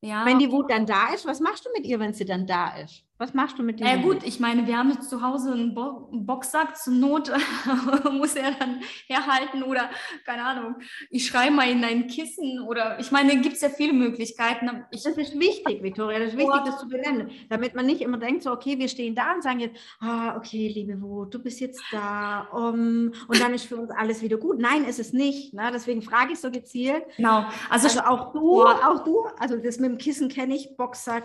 Ja. 0.00 0.26
Wenn 0.26 0.38
die 0.38 0.50
Wut 0.50 0.70
dann 0.70 0.84
da 0.84 1.12
ist, 1.14 1.26
was 1.26 1.38
machst 1.38 1.64
du 1.64 1.70
mit 1.76 1.84
ihr, 1.84 2.00
wenn 2.00 2.12
sie 2.12 2.24
dann 2.24 2.46
da 2.46 2.76
ist? 2.78 3.04
Was 3.22 3.34
machst 3.34 3.56
du 3.56 3.62
mit 3.62 3.78
dem? 3.78 3.86
Ja 3.86 3.94
äh, 3.94 4.02
gut, 4.02 4.24
ich 4.24 4.40
meine, 4.40 4.66
wir 4.66 4.76
haben 4.76 4.90
jetzt 4.90 5.08
zu 5.08 5.22
Hause 5.22 5.52
einen, 5.52 5.76
Bo 5.76 6.08
einen 6.10 6.26
Boxsack, 6.26 6.76
zur 6.76 6.92
Not 6.92 7.30
muss 8.12 8.34
er 8.34 8.50
dann 8.50 8.80
herhalten 9.06 9.62
oder 9.62 9.90
keine 10.26 10.44
Ahnung, 10.44 10.74
ich 11.08 11.24
schreibe 11.24 11.54
mal 11.54 11.70
in 11.70 11.84
ein 11.84 12.08
Kissen 12.08 12.58
oder 12.66 12.98
ich 12.98 13.12
meine, 13.12 13.40
gibt 13.40 13.54
es 13.54 13.60
ja 13.60 13.68
viele 13.68 13.92
Möglichkeiten. 13.92 14.68
Ich, 14.90 15.04
das 15.04 15.16
ist 15.16 15.38
wichtig, 15.38 15.84
Victoria, 15.84 16.18
das 16.18 16.30
ist 16.30 16.36
wichtig, 16.36 16.62
das 16.64 16.80
zu 16.80 16.88
benennen, 16.88 17.30
damit 17.48 17.76
man 17.76 17.86
nicht 17.86 18.00
immer 18.00 18.18
denkt, 18.18 18.42
so 18.42 18.50
okay, 18.50 18.76
wir 18.76 18.88
stehen 18.88 19.14
da 19.14 19.34
und 19.34 19.44
sagen 19.44 19.60
jetzt, 19.60 19.78
ah, 20.00 20.36
okay, 20.36 20.66
liebe 20.66 21.00
Wut, 21.00 21.32
du 21.32 21.38
bist 21.38 21.60
jetzt 21.60 21.80
da 21.92 22.48
um, 22.52 23.12
und 23.28 23.40
dann 23.40 23.54
ist 23.54 23.66
für 23.66 23.76
uns 23.76 23.92
alles 23.92 24.20
wieder 24.22 24.36
gut. 24.36 24.58
Nein, 24.58 24.84
ist 24.84 24.98
es 24.98 25.12
nicht. 25.12 25.54
Ne? 25.54 25.70
Deswegen 25.72 26.02
frage 26.02 26.32
ich 26.32 26.40
so 26.40 26.50
gezielt. 26.50 27.04
Genau. 27.16 27.44
Also, 27.70 27.86
also 27.86 28.00
auch 28.00 28.32
du, 28.32 28.64
auch 28.64 29.04
du, 29.04 29.26
also 29.38 29.58
das 29.58 29.78
mit 29.78 29.92
dem 29.92 29.98
Kissen 29.98 30.28
kenne 30.28 30.56
ich, 30.56 30.76
Boxsack 30.76 31.22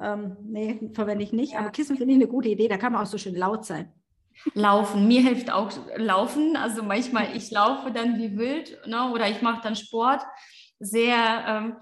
ähm, 0.00 0.36
nee, 0.42 0.90
verwende 0.94 1.24
ich 1.24 1.32
nicht. 1.32 1.52
Ja. 1.52 1.60
Aber 1.60 1.70
Kissen 1.70 1.96
finde 1.96 2.12
ich 2.12 2.18
eine 2.18 2.28
gute 2.28 2.48
Idee. 2.48 2.68
Da 2.68 2.76
kann 2.76 2.92
man 2.92 3.02
auch 3.02 3.06
so 3.06 3.18
schön 3.18 3.34
laut 3.36 3.64
sein. 3.64 3.92
Laufen. 4.54 5.06
Mir 5.08 5.22
hilft 5.22 5.50
auch 5.52 5.70
Laufen. 5.96 6.56
Also 6.56 6.82
manchmal, 6.82 7.36
ich 7.36 7.50
laufe 7.50 7.90
dann 7.90 8.18
wie 8.18 8.36
wild 8.36 8.80
ne? 8.86 9.10
oder 9.12 9.28
ich 9.28 9.42
mache 9.42 9.60
dann 9.62 9.76
Sport 9.76 10.22
sehr 10.78 11.44
ähm, 11.46 11.76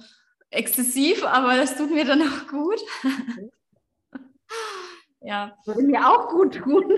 exzessiv, 0.50 1.24
aber 1.24 1.56
das 1.56 1.76
tut 1.76 1.90
mir 1.90 2.04
dann 2.04 2.22
auch 2.22 2.48
gut. 2.48 2.80
ja. 5.20 5.56
Würde 5.64 5.82
mir 5.82 6.06
auch 6.06 6.28
gut 6.28 6.54
tun. 6.56 6.92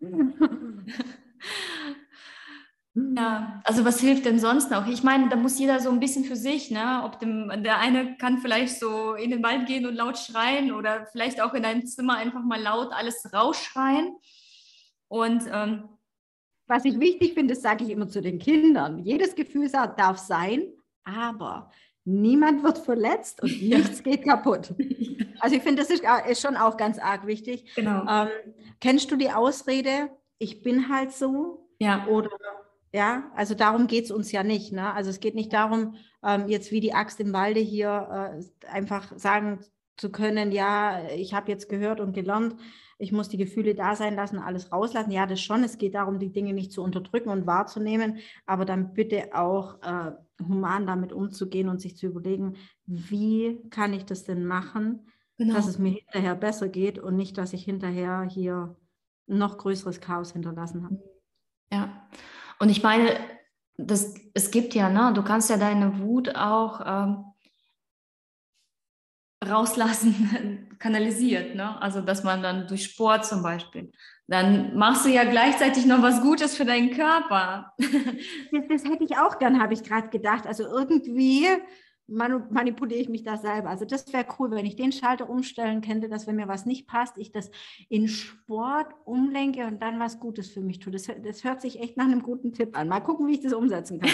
Ja, 3.16 3.60
also 3.64 3.84
was 3.84 4.00
hilft 4.00 4.24
denn 4.24 4.38
sonst 4.38 4.70
noch? 4.70 4.86
Ich 4.86 5.02
meine, 5.02 5.28
da 5.28 5.36
muss 5.36 5.58
jeder 5.58 5.80
so 5.80 5.90
ein 5.90 6.00
bisschen 6.00 6.24
für 6.24 6.36
sich, 6.36 6.70
ne? 6.70 7.02
Ob 7.04 7.18
dem, 7.18 7.50
der 7.62 7.78
eine 7.78 8.16
kann 8.16 8.38
vielleicht 8.38 8.78
so 8.78 9.14
in 9.14 9.30
den 9.30 9.42
Wald 9.42 9.66
gehen 9.66 9.86
und 9.86 9.94
laut 9.94 10.18
schreien 10.18 10.72
oder 10.72 11.06
vielleicht 11.12 11.40
auch 11.42 11.54
in 11.54 11.64
ein 11.64 11.86
Zimmer 11.86 12.16
einfach 12.16 12.42
mal 12.42 12.60
laut 12.60 12.92
alles 12.92 13.28
rausschreien. 13.32 14.16
Und 15.08 15.42
ähm, 15.52 15.88
was 16.66 16.84
ich 16.84 16.98
wichtig 17.00 17.34
finde, 17.34 17.54
das 17.54 17.62
sage 17.62 17.84
ich 17.84 17.90
immer 17.90 18.08
zu 18.08 18.20
den 18.20 18.38
Kindern. 18.38 18.98
Jedes 18.98 19.34
Gefühl 19.34 19.70
darf 19.70 20.18
sein, 20.18 20.62
aber 21.04 21.70
niemand 22.04 22.62
wird 22.62 22.78
verletzt 22.78 23.42
und 23.42 23.62
nichts 23.62 24.02
geht 24.02 24.24
kaputt. 24.24 24.74
Also 25.40 25.56
ich 25.56 25.62
finde, 25.62 25.82
das 25.82 25.90
ist, 25.90 26.04
ist, 26.28 26.42
schon 26.42 26.56
auch 26.56 26.76
ganz 26.76 26.98
arg 26.98 27.26
wichtig. 27.26 27.74
Genau. 27.74 28.04
Ähm, 28.08 28.28
kennst 28.80 29.10
du 29.10 29.16
die 29.16 29.30
Ausrede, 29.30 30.10
ich 30.38 30.62
bin 30.62 30.88
halt 30.88 31.12
so? 31.12 31.68
Ja. 31.78 32.06
Oder 32.06 32.30
ja, 32.92 33.30
also 33.34 33.54
darum 33.54 33.86
geht 33.86 34.04
es 34.04 34.10
uns 34.10 34.32
ja 34.32 34.42
nicht. 34.42 34.72
Ne? 34.72 34.92
Also 34.92 35.10
es 35.10 35.20
geht 35.20 35.34
nicht 35.34 35.52
darum, 35.52 35.94
ähm, 36.24 36.48
jetzt 36.48 36.72
wie 36.72 36.80
die 36.80 36.94
Axt 36.94 37.20
im 37.20 37.32
Walde 37.32 37.60
hier 37.60 38.40
äh, 38.40 38.68
einfach 38.68 39.12
sagen 39.16 39.60
zu 39.96 40.10
können, 40.10 40.52
ja, 40.52 41.08
ich 41.10 41.34
habe 41.34 41.50
jetzt 41.50 41.68
gehört 41.68 42.00
und 42.00 42.12
gelernt, 42.12 42.56
ich 42.98 43.12
muss 43.12 43.28
die 43.28 43.36
Gefühle 43.36 43.74
da 43.74 43.94
sein 43.94 44.16
lassen, 44.16 44.38
alles 44.38 44.72
rauslassen. 44.72 45.12
Ja, 45.12 45.26
das 45.26 45.40
schon. 45.40 45.62
Es 45.62 45.78
geht 45.78 45.94
darum, 45.94 46.18
die 46.18 46.32
Dinge 46.32 46.52
nicht 46.52 46.72
zu 46.72 46.82
unterdrücken 46.82 47.28
und 47.28 47.46
wahrzunehmen, 47.46 48.18
aber 48.44 48.64
dann 48.64 48.92
bitte 48.92 49.34
auch 49.34 49.80
äh, 49.82 50.12
human 50.42 50.86
damit 50.86 51.12
umzugehen 51.12 51.68
und 51.68 51.80
sich 51.80 51.96
zu 51.96 52.06
überlegen, 52.06 52.56
wie 52.86 53.60
kann 53.70 53.92
ich 53.92 54.04
das 54.04 54.24
denn 54.24 54.44
machen, 54.44 55.06
genau. 55.36 55.54
dass 55.54 55.68
es 55.68 55.78
mir 55.78 55.90
hinterher 55.90 56.34
besser 56.34 56.68
geht 56.68 56.98
und 56.98 57.16
nicht, 57.16 57.38
dass 57.38 57.52
ich 57.52 57.64
hinterher 57.64 58.22
hier 58.22 58.76
noch 59.26 59.58
größeres 59.58 60.00
Chaos 60.00 60.32
hinterlassen 60.32 60.84
habe. 60.84 60.98
Ja. 61.70 62.08
Und 62.58 62.68
ich 62.68 62.82
meine, 62.82 63.18
das, 63.76 64.14
es 64.34 64.50
gibt 64.50 64.74
ja, 64.74 64.88
ne, 64.88 65.12
du 65.14 65.22
kannst 65.22 65.50
ja 65.50 65.56
deine 65.56 66.00
Wut 66.00 66.34
auch 66.34 66.80
ähm, 66.84 67.24
rauslassen, 69.46 70.68
kanalisiert, 70.78 71.54
ne? 71.54 71.80
Also 71.80 72.00
dass 72.00 72.24
man 72.24 72.42
dann 72.42 72.66
durch 72.66 72.84
Sport 72.84 73.24
zum 73.24 73.42
Beispiel, 73.42 73.92
dann 74.26 74.76
machst 74.76 75.06
du 75.06 75.10
ja 75.10 75.24
gleichzeitig 75.24 75.86
noch 75.86 76.02
was 76.02 76.20
Gutes 76.20 76.56
für 76.56 76.64
deinen 76.64 76.90
Körper. 76.90 77.72
Das, 78.50 78.64
das 78.68 78.84
hätte 78.84 79.04
ich 79.04 79.16
auch 79.16 79.38
gern, 79.38 79.60
habe 79.60 79.74
ich 79.74 79.82
gerade 79.82 80.08
gedacht. 80.08 80.46
Also 80.46 80.64
irgendwie 80.64 81.46
manipuliere 82.08 83.00
ich 83.00 83.08
mich 83.08 83.22
da 83.22 83.36
selber. 83.36 83.68
Also 83.68 83.84
das 83.84 84.10
wäre 84.12 84.26
cool, 84.38 84.50
wenn 84.50 84.66
ich 84.66 84.76
den 84.76 84.92
Schalter 84.92 85.28
umstellen 85.28 85.82
könnte, 85.82 86.08
dass 86.08 86.26
wenn 86.26 86.36
mir 86.36 86.48
was 86.48 86.66
nicht 86.66 86.86
passt, 86.86 87.18
ich 87.18 87.32
das 87.32 87.50
in 87.88 88.08
Sport 88.08 88.94
umlenke 89.04 89.66
und 89.66 89.82
dann 89.82 90.00
was 90.00 90.18
Gutes 90.18 90.50
für 90.50 90.62
mich 90.62 90.78
tue. 90.78 90.92
Das, 90.92 91.06
das 91.22 91.44
hört 91.44 91.60
sich 91.60 91.80
echt 91.80 91.96
nach 91.96 92.06
einem 92.06 92.22
guten 92.22 92.52
Tipp 92.52 92.76
an. 92.76 92.88
Mal 92.88 93.00
gucken, 93.00 93.26
wie 93.26 93.34
ich 93.34 93.42
das 93.42 93.52
umsetzen 93.52 94.00
kann. 94.00 94.10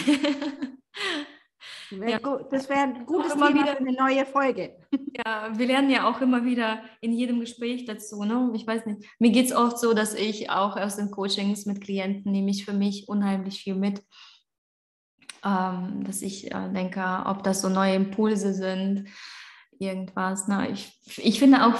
ja. 2.09 2.19
Das 2.51 2.69
wäre 2.69 2.81
ein 2.81 3.07
gutes 3.07 3.33
Thema 3.33 3.55
wieder, 3.55 3.77
für 3.77 3.79
eine 3.79 3.93
neue 3.93 4.27
Folge. 4.27 4.77
Ja, 5.17 5.57
wir 5.57 5.67
lernen 5.69 5.91
ja 5.91 6.11
auch 6.11 6.21
immer 6.21 6.45
wieder 6.45 6.83
in 7.01 7.13
jedem 7.13 7.39
Gespräch 7.39 7.85
dazu. 7.85 8.25
Ne? 8.25 8.51
Ich 8.55 8.67
weiß 8.67 8.85
nicht, 8.85 9.09
mir 9.21 9.31
geht 9.31 9.47
es 9.47 9.55
oft 9.55 9.79
so, 9.79 9.95
dass 9.95 10.13
ich 10.13 10.51
auch 10.51 10.77
aus 10.77 10.97
den 10.97 11.13
Coachings 11.13 11.67
mit 11.67 11.81
Klienten 11.81 12.33
nehme 12.33 12.51
ich 12.51 12.65
für 12.65 12.73
mich 12.73 13.07
unheimlich 13.07 13.63
viel 13.63 13.77
mit 13.77 14.03
dass 15.45 16.23
ich 16.23 16.53
äh, 16.53 16.69
denke, 16.73 17.03
ob 17.27 17.43
das 17.43 17.61
so 17.61 17.69
neue 17.69 17.95
Impulse 17.95 18.55
sind, 18.55 19.09
irgendwas. 19.79 20.49
Ne? 20.49 20.71
Ich, 20.71 20.99
ich 21.19 21.39
finde 21.39 21.67
auch, 21.67 21.75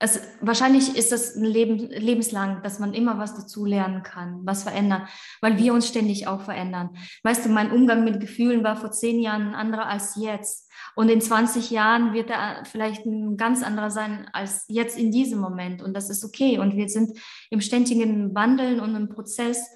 es, 0.00 0.20
wahrscheinlich 0.40 0.96
ist 0.96 1.10
das 1.10 1.34
Leben, 1.34 1.78
lebenslang, 1.78 2.62
dass 2.62 2.78
man 2.78 2.94
immer 2.94 3.18
was 3.18 3.34
dazu 3.34 3.64
lernen 3.64 4.02
kann, 4.04 4.40
was 4.44 4.62
verändern, 4.62 5.08
weil 5.40 5.58
wir 5.58 5.74
uns 5.74 5.88
ständig 5.88 6.28
auch 6.28 6.42
verändern. 6.42 6.90
Weißt 7.24 7.44
du, 7.44 7.48
mein 7.48 7.72
Umgang 7.72 8.04
mit 8.04 8.20
Gefühlen 8.20 8.62
war 8.62 8.76
vor 8.76 8.92
zehn 8.92 9.20
Jahren 9.20 9.48
ein 9.48 9.54
anderer 9.54 9.86
als 9.86 10.14
jetzt. 10.16 10.70
Und 10.94 11.08
in 11.08 11.20
20 11.20 11.70
Jahren 11.70 12.12
wird 12.12 12.30
er 12.30 12.64
vielleicht 12.64 13.06
ein 13.06 13.36
ganz 13.36 13.62
anderer 13.62 13.90
sein 13.90 14.28
als 14.32 14.66
jetzt 14.68 14.96
in 14.96 15.10
diesem 15.10 15.40
Moment. 15.40 15.82
Und 15.82 15.94
das 15.94 16.10
ist 16.10 16.24
okay. 16.24 16.58
Und 16.58 16.76
wir 16.76 16.88
sind 16.88 17.18
im 17.50 17.60
ständigen 17.60 18.34
Wandeln 18.34 18.80
und 18.80 18.94
im 18.94 19.08
Prozess 19.08 19.68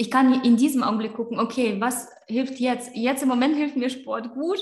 ich 0.00 0.10
kann 0.10 0.42
in 0.44 0.56
diesem 0.56 0.82
Augenblick 0.82 1.12
gucken, 1.12 1.38
okay, 1.38 1.78
was 1.78 2.08
hilft 2.26 2.58
jetzt? 2.58 2.96
Jetzt 2.96 3.22
im 3.22 3.28
Moment 3.28 3.54
hilft 3.54 3.76
mir 3.76 3.90
Sport 3.90 4.32
gut, 4.32 4.58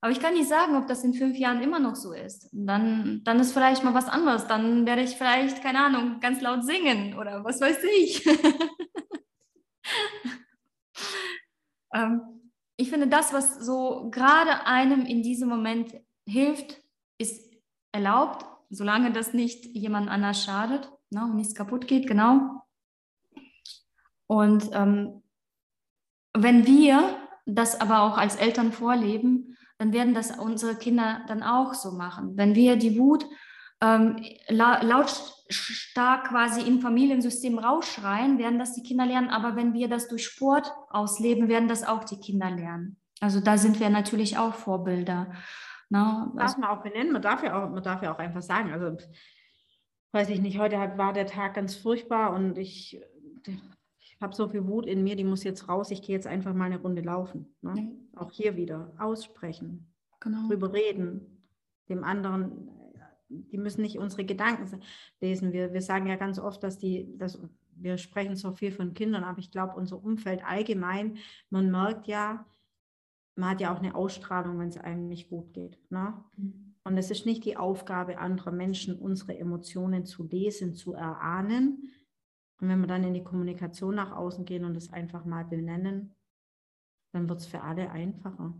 aber 0.00 0.12
ich 0.12 0.18
kann 0.18 0.32
nicht 0.32 0.48
sagen, 0.48 0.76
ob 0.76 0.86
das 0.86 1.04
in 1.04 1.12
fünf 1.12 1.36
Jahren 1.36 1.60
immer 1.60 1.78
noch 1.78 1.94
so 1.94 2.14
ist. 2.14 2.48
Dann, 2.52 3.20
dann 3.22 3.38
ist 3.38 3.52
vielleicht 3.52 3.84
mal 3.84 3.92
was 3.92 4.08
anderes. 4.08 4.46
Dann 4.46 4.86
werde 4.86 5.02
ich 5.02 5.10
vielleicht, 5.10 5.62
keine 5.62 5.84
Ahnung, 5.84 6.20
ganz 6.20 6.40
laut 6.40 6.64
singen 6.64 7.18
oder 7.18 7.44
was 7.44 7.60
weiß 7.60 7.84
ich. 8.00 8.26
ähm, 11.94 12.22
ich 12.78 12.88
finde, 12.88 13.08
das, 13.08 13.34
was 13.34 13.62
so 13.62 14.08
gerade 14.10 14.66
einem 14.66 15.04
in 15.04 15.22
diesem 15.22 15.50
Moment 15.50 15.92
hilft, 16.26 16.80
ist 17.18 17.44
erlaubt, 17.92 18.46
solange 18.70 19.12
das 19.12 19.34
nicht 19.34 19.66
jemand 19.66 20.08
anders 20.08 20.42
schadet 20.42 20.90
ne, 21.10 21.24
und 21.24 21.36
nichts 21.36 21.54
kaputt 21.54 21.86
geht, 21.86 22.06
genau. 22.06 22.62
Und 24.28 24.70
ähm, 24.72 25.22
wenn 26.34 26.66
wir 26.66 27.16
das 27.46 27.80
aber 27.80 28.02
auch 28.02 28.16
als 28.16 28.36
Eltern 28.36 28.72
vorleben, 28.72 29.56
dann 29.78 29.92
werden 29.92 30.14
das 30.14 30.38
unsere 30.38 30.76
Kinder 30.76 31.22
dann 31.26 31.42
auch 31.42 31.74
so 31.74 31.92
machen. 31.92 32.36
Wenn 32.36 32.54
wir 32.54 32.76
die 32.76 32.98
Wut 32.98 33.24
ähm, 33.80 34.22
la 34.48 34.82
lautstark 34.82 36.28
quasi 36.28 36.60
im 36.60 36.80
Familiensystem 36.80 37.58
rausschreien, 37.58 38.38
werden 38.38 38.58
das 38.58 38.74
die 38.74 38.82
Kinder 38.82 39.06
lernen. 39.06 39.30
Aber 39.30 39.56
wenn 39.56 39.72
wir 39.72 39.88
das 39.88 40.08
durch 40.08 40.26
Sport 40.26 40.72
ausleben, 40.90 41.48
werden 41.48 41.68
das 41.68 41.84
auch 41.84 42.04
die 42.04 42.20
Kinder 42.20 42.50
lernen. 42.50 42.96
Also 43.20 43.40
da 43.40 43.56
sind 43.56 43.80
wir 43.80 43.88
natürlich 43.88 44.36
auch 44.36 44.54
Vorbilder. 44.54 45.32
Ne? 45.88 46.30
Darf 46.34 46.36
also, 46.36 46.60
man 46.60 46.70
auch 46.70 46.82
benennen, 46.82 47.12
man 47.12 47.22
darf 47.22 47.42
ja 47.42 47.64
auch, 47.64 47.70
man 47.70 47.82
darf 47.82 48.02
ja 48.02 48.14
auch 48.14 48.18
einfach 48.18 48.42
sagen, 48.42 48.72
also 48.72 48.96
weiß 50.12 50.28
ich 50.28 50.40
nicht, 50.40 50.58
heute 50.58 50.76
war 50.96 51.12
der 51.12 51.26
Tag 51.26 51.54
ganz 51.54 51.74
furchtbar 51.74 52.34
und 52.34 52.58
ich 52.58 53.00
ich 53.46 53.60
habe 54.20 54.34
so 54.34 54.48
viel 54.48 54.66
Wut 54.66 54.86
in 54.86 55.02
mir, 55.02 55.16
die 55.16 55.24
muss 55.24 55.44
jetzt 55.44 55.68
raus, 55.68 55.90
ich 55.90 56.02
gehe 56.02 56.14
jetzt 56.14 56.26
einfach 56.26 56.54
mal 56.54 56.64
eine 56.64 56.80
Runde 56.80 57.02
laufen. 57.02 57.54
Ne? 57.62 57.74
Ja. 57.76 58.20
Auch 58.20 58.32
hier 58.32 58.56
wieder 58.56 58.92
aussprechen, 58.98 59.92
genau. 60.20 60.46
drüber 60.48 60.72
reden, 60.72 61.44
dem 61.88 62.04
anderen, 62.04 62.70
die 63.28 63.58
müssen 63.58 63.82
nicht 63.82 63.98
unsere 63.98 64.24
Gedanken 64.24 64.80
lesen. 65.20 65.52
Wir, 65.52 65.72
wir 65.72 65.82
sagen 65.82 66.06
ja 66.06 66.16
ganz 66.16 66.38
oft, 66.38 66.62
dass 66.62 66.78
die, 66.78 67.16
dass 67.16 67.40
wir 67.80 67.96
sprechen 67.98 68.36
so 68.36 68.52
viel 68.52 68.72
von 68.72 68.94
Kindern, 68.94 69.24
aber 69.24 69.38
ich 69.38 69.50
glaube, 69.50 69.74
unser 69.76 70.02
Umfeld 70.02 70.44
allgemein, 70.44 71.18
man 71.50 71.70
merkt 71.70 72.08
ja, 72.08 72.44
man 73.36 73.50
hat 73.50 73.60
ja 73.60 73.72
auch 73.72 73.78
eine 73.78 73.94
Ausstrahlung, 73.94 74.58
wenn 74.58 74.68
es 74.68 74.78
einem 74.78 75.06
nicht 75.06 75.28
gut 75.28 75.54
geht. 75.54 75.78
Ne? 75.90 76.14
Mhm. 76.36 76.74
Und 76.82 76.96
es 76.96 77.10
ist 77.10 77.26
nicht 77.26 77.44
die 77.44 77.56
Aufgabe 77.56 78.18
anderer 78.18 78.50
Menschen, 78.50 78.98
unsere 78.98 79.38
Emotionen 79.38 80.06
zu 80.06 80.24
lesen, 80.24 80.74
zu 80.74 80.94
erahnen, 80.94 81.90
und 82.60 82.68
wenn 82.68 82.80
wir 82.80 82.86
dann 82.88 83.04
in 83.04 83.14
die 83.14 83.24
Kommunikation 83.24 83.94
nach 83.94 84.12
außen 84.12 84.44
gehen 84.44 84.64
und 84.64 84.76
es 84.76 84.92
einfach 84.92 85.24
mal 85.24 85.44
benennen, 85.44 86.14
dann 87.12 87.28
wird 87.28 87.40
es 87.40 87.46
für 87.46 87.62
alle 87.62 87.90
einfacher. 87.90 88.54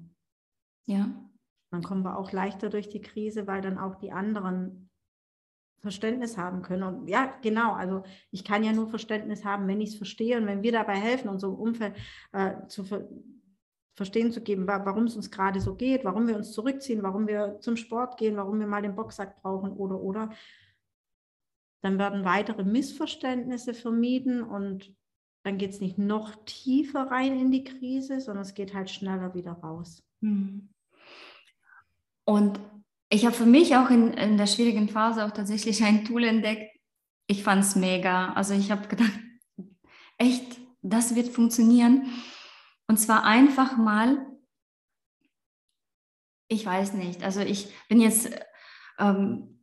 Ja. 0.87 1.08
Dann 1.70 1.82
kommen 1.82 2.04
wir 2.04 2.16
auch 2.16 2.32
leichter 2.32 2.70
durch 2.70 2.88
die 2.88 3.02
Krise, 3.02 3.46
weil 3.46 3.61
dann 3.61 3.76
auch 3.78 3.96
die 3.96 4.12
anderen 4.12 4.88
Verständnis 5.80 6.37
haben 6.37 6.62
können. 6.62 6.82
Und 6.82 7.08
ja, 7.08 7.34
genau, 7.42 7.72
also 7.72 8.02
ich 8.30 8.44
kann 8.44 8.64
ja 8.64 8.72
nur 8.72 8.88
Verständnis 8.88 9.44
haben, 9.44 9.68
wenn 9.68 9.80
ich 9.80 9.90
es 9.90 9.96
verstehe 9.96 10.38
und 10.38 10.46
wenn 10.46 10.62
wir 10.62 10.72
dabei 10.72 10.96
helfen, 10.96 11.28
unserem 11.28 11.54
Umfeld 11.54 11.94
äh, 12.32 12.66
zu 12.68 12.84
ver 12.84 13.08
verstehen 13.94 14.30
zu 14.30 14.40
geben, 14.40 14.68
warum 14.68 15.06
es 15.06 15.16
uns 15.16 15.28
gerade 15.28 15.61
so 15.61 15.74
geht, 15.74 16.04
warum 16.04 16.28
wir 16.28 16.37
uns 16.37 16.52
zurückziehen, 16.52 17.02
warum 17.02 17.26
wir 17.26 17.58
zum 17.58 17.76
Sport 17.76 18.16
gehen, 18.16 18.37
warum 18.37 18.61
wir 18.61 18.68
mal 18.68 18.80
den 18.80 18.94
Boxsack 18.94 19.34
brauchen 19.42 19.72
oder 19.72 20.00
oder. 20.00 20.30
Dann 21.80 21.98
werden 21.98 22.24
weitere 22.24 22.64
Missverständnisse 22.64 23.74
vermieden 23.74 24.42
und 24.42 24.92
dann 25.44 25.58
geht 25.58 25.70
es 25.70 25.80
nicht 25.80 25.98
noch 25.98 26.34
tiefer 26.44 27.10
rein 27.10 27.38
in 27.38 27.50
die 27.50 27.64
Krise, 27.64 28.20
sondern 28.20 28.42
es 28.42 28.54
geht 28.54 28.74
halt 28.74 28.90
schneller 28.90 29.34
wieder 29.34 29.52
raus. 29.52 30.02
Hm. 30.20 30.68
Und 32.24 32.60
ich 33.10 33.24
habe 33.24 33.34
für 33.34 33.46
mich 33.46 33.76
auch 33.76 33.90
in, 33.90 34.12
in 34.12 34.36
der 34.36 34.46
schwierigen 34.46 34.88
Phase 34.88 35.24
auch 35.24 35.30
tatsächlich 35.30 35.82
ein 35.82 36.04
Tool 36.04 36.24
entdeckt. 36.24 36.76
Ich 37.26 37.42
fand 37.42 37.64
es 37.64 37.76
mega. 37.76 38.32
Also 38.34 38.54
ich 38.54 38.70
habe 38.70 38.88
gedacht, 38.88 39.18
echt, 40.18 40.58
das 40.82 41.14
wird 41.14 41.28
funktionieren. 41.28 42.10
Und 42.86 42.98
zwar 42.98 43.24
einfach 43.24 43.76
mal, 43.76 44.26
ich 46.48 46.66
weiß 46.66 46.94
nicht, 46.94 47.22
also 47.22 47.40
ich 47.40 47.72
bin 47.88 48.00
jetzt 48.00 48.30
ähm, 48.98 49.57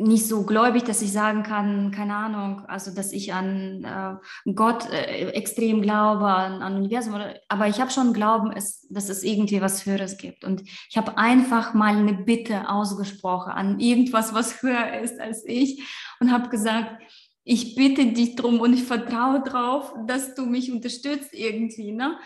nicht 0.00 0.26
so 0.26 0.44
gläubig, 0.44 0.84
dass 0.84 1.02
ich 1.02 1.12
sagen 1.12 1.42
kann, 1.42 1.90
keine 1.90 2.14
Ahnung, 2.14 2.64
also 2.66 2.94
dass 2.94 3.12
ich 3.12 3.32
an 3.32 3.84
äh, 3.84 4.52
Gott 4.52 4.90
äh, 4.90 5.30
extrem 5.30 5.82
glaube, 5.82 6.26
an, 6.26 6.62
an 6.62 6.76
Universum, 6.76 7.14
oder, 7.14 7.34
aber 7.48 7.68
ich 7.68 7.80
habe 7.80 7.90
schon 7.90 8.12
Glauben, 8.12 8.52
es, 8.52 8.86
dass 8.88 9.08
es 9.08 9.22
irgendwie 9.22 9.60
was 9.60 9.84
Höheres 9.86 10.16
gibt. 10.16 10.44
Und 10.44 10.62
ich 10.62 10.96
habe 10.96 11.18
einfach 11.18 11.74
mal 11.74 11.96
eine 11.96 12.14
Bitte 12.14 12.68
ausgesprochen 12.68 13.52
an 13.52 13.80
irgendwas, 13.80 14.34
was 14.34 14.62
höher 14.62 15.00
ist 15.00 15.20
als 15.20 15.44
ich 15.46 15.82
und 16.20 16.32
habe 16.32 16.48
gesagt, 16.48 17.02
ich 17.44 17.74
bitte 17.74 18.06
dich 18.06 18.36
drum 18.36 18.60
und 18.60 18.72
ich 18.72 18.84
vertraue 18.84 19.42
darauf, 19.42 19.94
dass 20.06 20.34
du 20.34 20.46
mich 20.46 20.72
unterstützt 20.72 21.32
irgendwie. 21.32 21.92
Ne? 21.92 22.18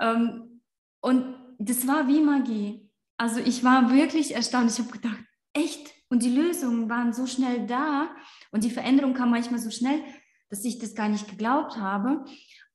Ähm, 0.00 0.60
und 1.00 1.36
das 1.58 1.86
war 1.86 2.08
wie 2.08 2.20
Magie. 2.20 2.90
Also 3.16 3.40
ich 3.40 3.62
war 3.62 3.92
wirklich 3.92 4.34
erstaunt. 4.34 4.70
Ich 4.70 4.78
habe 4.78 4.90
gedacht, 4.90 5.18
echt? 5.52 5.93
Und 6.14 6.22
die 6.22 6.30
Lösungen 6.30 6.88
waren 6.88 7.12
so 7.12 7.26
schnell 7.26 7.66
da 7.66 8.08
und 8.52 8.62
die 8.62 8.70
Veränderung 8.70 9.14
kam 9.14 9.30
manchmal 9.30 9.58
so 9.58 9.68
schnell, 9.70 10.00
dass 10.48 10.64
ich 10.64 10.78
das 10.78 10.94
gar 10.94 11.08
nicht 11.08 11.26
geglaubt 11.26 11.76
habe. 11.76 12.24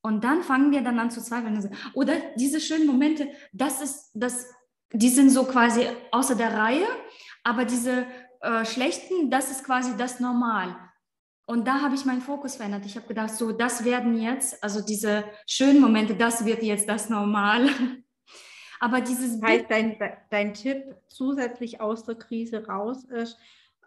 Und 0.01 0.25
dann 0.25 0.43
fangen 0.43 0.73
wir 0.73 0.81
dann 0.81 0.99
an 0.99 1.09
zu 1.09 1.23
zweifeln. 1.23 1.73
Oder 1.93 2.15
diese 2.35 2.59
schönen 2.59 2.85
Momente, 2.85 3.29
das 3.53 3.79
ist 3.79 4.11
das, 4.13 4.45
die 4.91 5.07
sind 5.07 5.29
so 5.29 5.45
quasi 5.45 5.87
außer 6.11 6.35
der 6.35 6.53
Reihe, 6.53 6.85
aber 7.45 7.63
diese 7.63 8.05
äh, 8.41 8.65
schlechten, 8.65 9.31
das 9.31 9.51
ist 9.51 9.63
quasi 9.63 9.95
das 9.95 10.19
Normal. 10.19 10.75
Und 11.45 11.65
da 11.65 11.79
habe 11.79 11.95
ich 11.95 12.03
meinen 12.03 12.19
Fokus 12.19 12.57
verändert. 12.57 12.85
Ich 12.85 12.97
habe 12.97 13.07
gedacht, 13.07 13.33
so, 13.33 13.53
das 13.53 13.85
werden 13.85 14.21
jetzt, 14.21 14.61
also 14.61 14.81
diese 14.81 15.23
schönen 15.47 15.79
Momente, 15.79 16.13
das 16.13 16.43
wird 16.43 16.61
jetzt 16.61 16.89
das 16.89 17.07
Normal. 17.07 17.69
Aber 18.79 19.01
dieses. 19.01 19.39
Das 19.39 19.49
heißt, 19.49 19.65
dein, 19.69 19.97
dein 20.29 20.53
Tipp 20.53 20.95
zusätzlich 21.07 21.81
aus 21.81 22.05
der 22.05 22.15
Krise 22.15 22.65
raus 22.65 23.03
ist, 23.03 23.37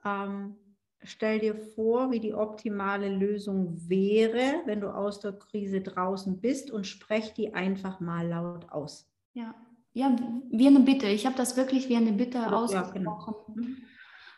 ähm, 0.05 0.57
stell 1.03 1.41
dir 1.41 1.57
vor, 1.57 2.11
wie 2.11 2.21
die 2.21 2.35
optimale 2.35 3.09
Lösung 3.09 3.89
wäre, 3.89 4.63
wenn 4.67 4.81
du 4.81 4.89
aus 4.89 5.21
der 5.21 5.33
Krise 5.33 5.81
draußen 5.81 6.41
bist 6.41 6.71
und 6.71 6.87
sprech 6.87 7.33
die 7.35 7.55
einfach 7.55 8.01
mal 8.01 8.27
laut 8.29 8.71
aus. 8.71 9.09
Ja, 9.35 9.55
ja 9.93 10.15
wie 10.51 10.67
eine 10.67 10.81
Bitte. 10.81 11.07
Ich 11.07 11.27
habe 11.27 11.37
das 11.37 11.57
wirklich 11.57 11.89
wie 11.89 11.97
eine 11.97 12.13
Bitte 12.13 12.39
ja, 12.39 12.53
ausgesprochen. 12.53 13.05
Ja, 13.05 13.13
genau. 13.15 13.45
Mhm. 13.55 13.77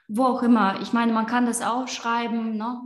Wo 0.09 0.25
auch 0.25 0.43
immer. 0.43 0.81
Ich 0.83 0.93
meine, 0.93 1.13
man 1.13 1.27
kann 1.27 1.47
das 1.47 1.63
aufschreiben, 1.63 2.57
ne? 2.57 2.81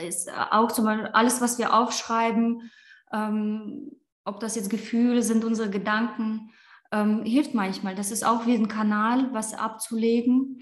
ist 0.00 0.30
auch 0.50 0.70
zum 0.72 0.84
Beispiel 0.84 1.08
alles, 1.08 1.40
was 1.40 1.58
wir 1.58 1.74
aufschreiben, 1.74 2.70
ähm, 3.12 3.92
ob 4.26 4.40
das 4.40 4.56
jetzt 4.56 4.70
Gefühle 4.70 5.22
sind, 5.22 5.44
unsere 5.44 5.70
Gedanken, 5.70 6.50
ähm, 6.92 7.24
hilft 7.24 7.54
manchmal. 7.54 7.94
Das 7.94 8.10
ist 8.10 8.26
auch 8.26 8.46
wie 8.46 8.54
ein 8.54 8.68
Kanal, 8.68 9.32
was 9.32 9.54
abzulegen. 9.54 10.60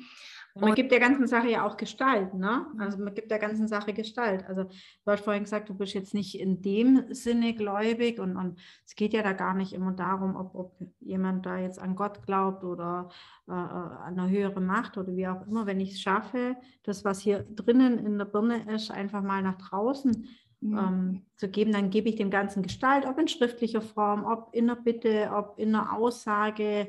Man 0.56 0.70
und 0.70 0.76
gibt 0.76 0.92
der 0.92 1.00
ganzen 1.00 1.26
Sache 1.26 1.50
ja 1.50 1.66
auch 1.66 1.76
Gestalt, 1.76 2.32
ne? 2.34 2.64
Also 2.78 2.98
man 2.98 3.12
gibt 3.12 3.32
der 3.32 3.40
ganzen 3.40 3.66
Sache 3.66 3.92
Gestalt. 3.92 4.46
Also 4.46 4.62
du 4.64 5.10
hast 5.10 5.24
vorhin 5.24 5.42
gesagt, 5.42 5.68
du 5.68 5.74
bist 5.74 5.94
jetzt 5.94 6.14
nicht 6.14 6.38
in 6.38 6.62
dem 6.62 7.12
Sinne 7.12 7.54
gläubig 7.54 8.20
und, 8.20 8.36
und 8.36 8.60
es 8.86 8.94
geht 8.94 9.14
ja 9.14 9.22
da 9.22 9.32
gar 9.32 9.54
nicht 9.54 9.72
immer 9.72 9.90
darum, 9.90 10.36
ob, 10.36 10.54
ob 10.54 10.76
jemand 11.00 11.44
da 11.44 11.58
jetzt 11.58 11.80
an 11.80 11.96
Gott 11.96 12.24
glaubt 12.24 12.62
oder 12.62 13.08
äh, 13.48 13.52
äh 13.52 13.54
an 13.54 14.16
eine 14.16 14.30
höhere 14.30 14.60
Macht 14.60 14.96
oder 14.96 15.16
wie 15.16 15.26
auch 15.26 15.44
immer. 15.44 15.66
Wenn 15.66 15.80
ich 15.80 15.94
es 15.94 16.00
schaffe, 16.00 16.56
das, 16.84 17.04
was 17.04 17.18
hier 17.18 17.44
drinnen 17.50 17.98
in 17.98 18.16
der 18.16 18.26
Birne 18.26 18.62
ist, 18.72 18.92
einfach 18.92 19.22
mal 19.22 19.42
nach 19.42 19.58
draußen 19.58 20.28
mhm. 20.60 20.78
ähm, 20.78 21.22
zu 21.36 21.48
geben, 21.48 21.72
dann 21.72 21.90
gebe 21.90 22.08
ich 22.08 22.16
dem 22.16 22.30
Ganzen 22.30 22.62
Gestalt, 22.62 23.06
ob 23.06 23.18
in 23.18 23.28
schriftlicher 23.28 23.80
Form, 23.80 24.24
ob 24.24 24.54
in 24.54 24.70
einer 24.70 24.80
Bitte, 24.80 25.30
ob 25.34 25.58
in 25.58 25.74
einer 25.74 25.96
Aussage, 25.96 26.88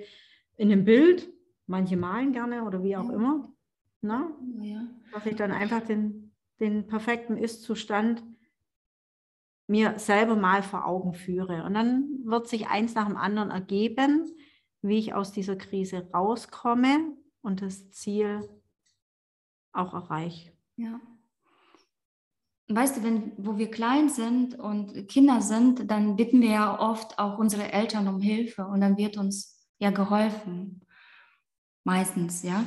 in 0.57 0.71
einem 0.71 0.85
Bild. 0.85 1.29
Manche 1.67 1.97
malen 1.97 2.31
gerne 2.31 2.63
oder 2.63 2.83
wie 2.83 2.95
auch 2.95 3.09
ja. 3.09 3.15
immer. 3.15 3.51
Ne? 4.01 4.27
Ja. 4.61 4.87
Dass 5.13 5.25
ich 5.25 5.35
dann 5.35 5.51
einfach 5.51 5.81
den, 5.81 6.31
den 6.59 6.85
perfekten 6.87 7.37
Ist-Zustand 7.37 8.23
mir 9.67 9.97
selber 9.97 10.35
mal 10.35 10.61
vor 10.61 10.85
Augen 10.85 11.13
führe. 11.13 11.63
Und 11.63 11.73
dann 11.73 12.19
wird 12.23 12.47
sich 12.47 12.67
eins 12.67 12.93
nach 12.93 13.07
dem 13.07 13.17
anderen 13.17 13.49
ergeben, 13.49 14.31
wie 14.81 14.99
ich 14.99 15.13
aus 15.13 15.31
dieser 15.31 15.55
Krise 15.55 16.07
rauskomme 16.13 17.17
und 17.41 17.61
das 17.61 17.89
Ziel 17.91 18.47
auch 19.71 19.93
erreiche. 19.93 20.51
Ja. 20.77 20.99
Weißt 22.67 22.97
du, 22.97 23.03
wenn, 23.03 23.33
wo 23.37 23.57
wir 23.57 23.69
klein 23.69 24.09
sind 24.09 24.57
und 24.57 25.07
Kinder 25.07 25.41
sind, 25.41 25.89
dann 25.91 26.15
bitten 26.15 26.41
wir 26.41 26.49
ja 26.49 26.79
oft 26.79 27.19
auch 27.19 27.37
unsere 27.37 27.71
Eltern 27.71 28.07
um 28.07 28.19
Hilfe 28.19 28.65
und 28.65 28.81
dann 28.81 28.97
wird 28.97 29.17
uns 29.17 29.67
ja 29.77 29.91
geholfen. 29.91 30.85
Meistens, 31.83 32.41
ja. 32.41 32.63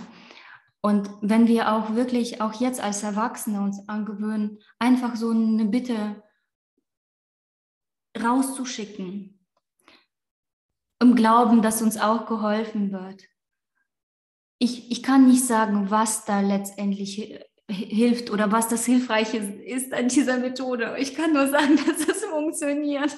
Und 0.80 1.10
wenn 1.20 1.48
wir 1.48 1.72
auch 1.72 1.94
wirklich, 1.96 2.40
auch 2.40 2.60
jetzt 2.60 2.80
als 2.80 3.02
Erwachsene 3.02 3.60
uns 3.60 3.88
angewöhnen, 3.88 4.58
einfach 4.78 5.16
so 5.16 5.30
eine 5.30 5.64
Bitte 5.64 6.22
rauszuschicken, 8.16 9.38
im 11.00 11.14
Glauben, 11.14 11.62
dass 11.62 11.82
uns 11.82 11.96
auch 11.96 12.26
geholfen 12.26 12.92
wird. 12.92 13.24
Ich, 14.58 14.90
ich 14.90 15.02
kann 15.02 15.28
nicht 15.28 15.44
sagen, 15.44 15.90
was 15.90 16.24
da 16.24 16.40
letztendlich 16.40 17.38
hilft 17.70 18.30
oder 18.30 18.50
was 18.50 18.68
das 18.68 18.86
Hilfreiche 18.86 19.36
ist 19.36 19.92
an 19.92 20.08
dieser 20.08 20.38
Methode. 20.38 20.96
Ich 20.98 21.14
kann 21.14 21.32
nur 21.32 21.48
sagen, 21.48 21.76
dass 21.86 22.08
es 22.08 22.24
funktioniert. 22.24 23.16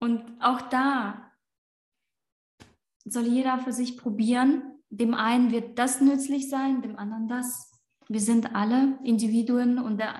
Und 0.00 0.38
auch 0.40 0.62
da 0.62 1.32
soll 3.04 3.24
jeder 3.24 3.58
für 3.58 3.72
sich 3.72 3.96
probieren. 3.96 4.80
Dem 4.90 5.14
einen 5.14 5.50
wird 5.50 5.78
das 5.78 6.00
nützlich 6.00 6.48
sein, 6.48 6.82
dem 6.82 6.96
anderen 6.96 7.28
das. 7.28 7.72
Wir 8.08 8.20
sind 8.20 8.54
alle 8.54 8.98
Individuen 9.02 9.78
und 9.80 9.98
der, 9.98 10.14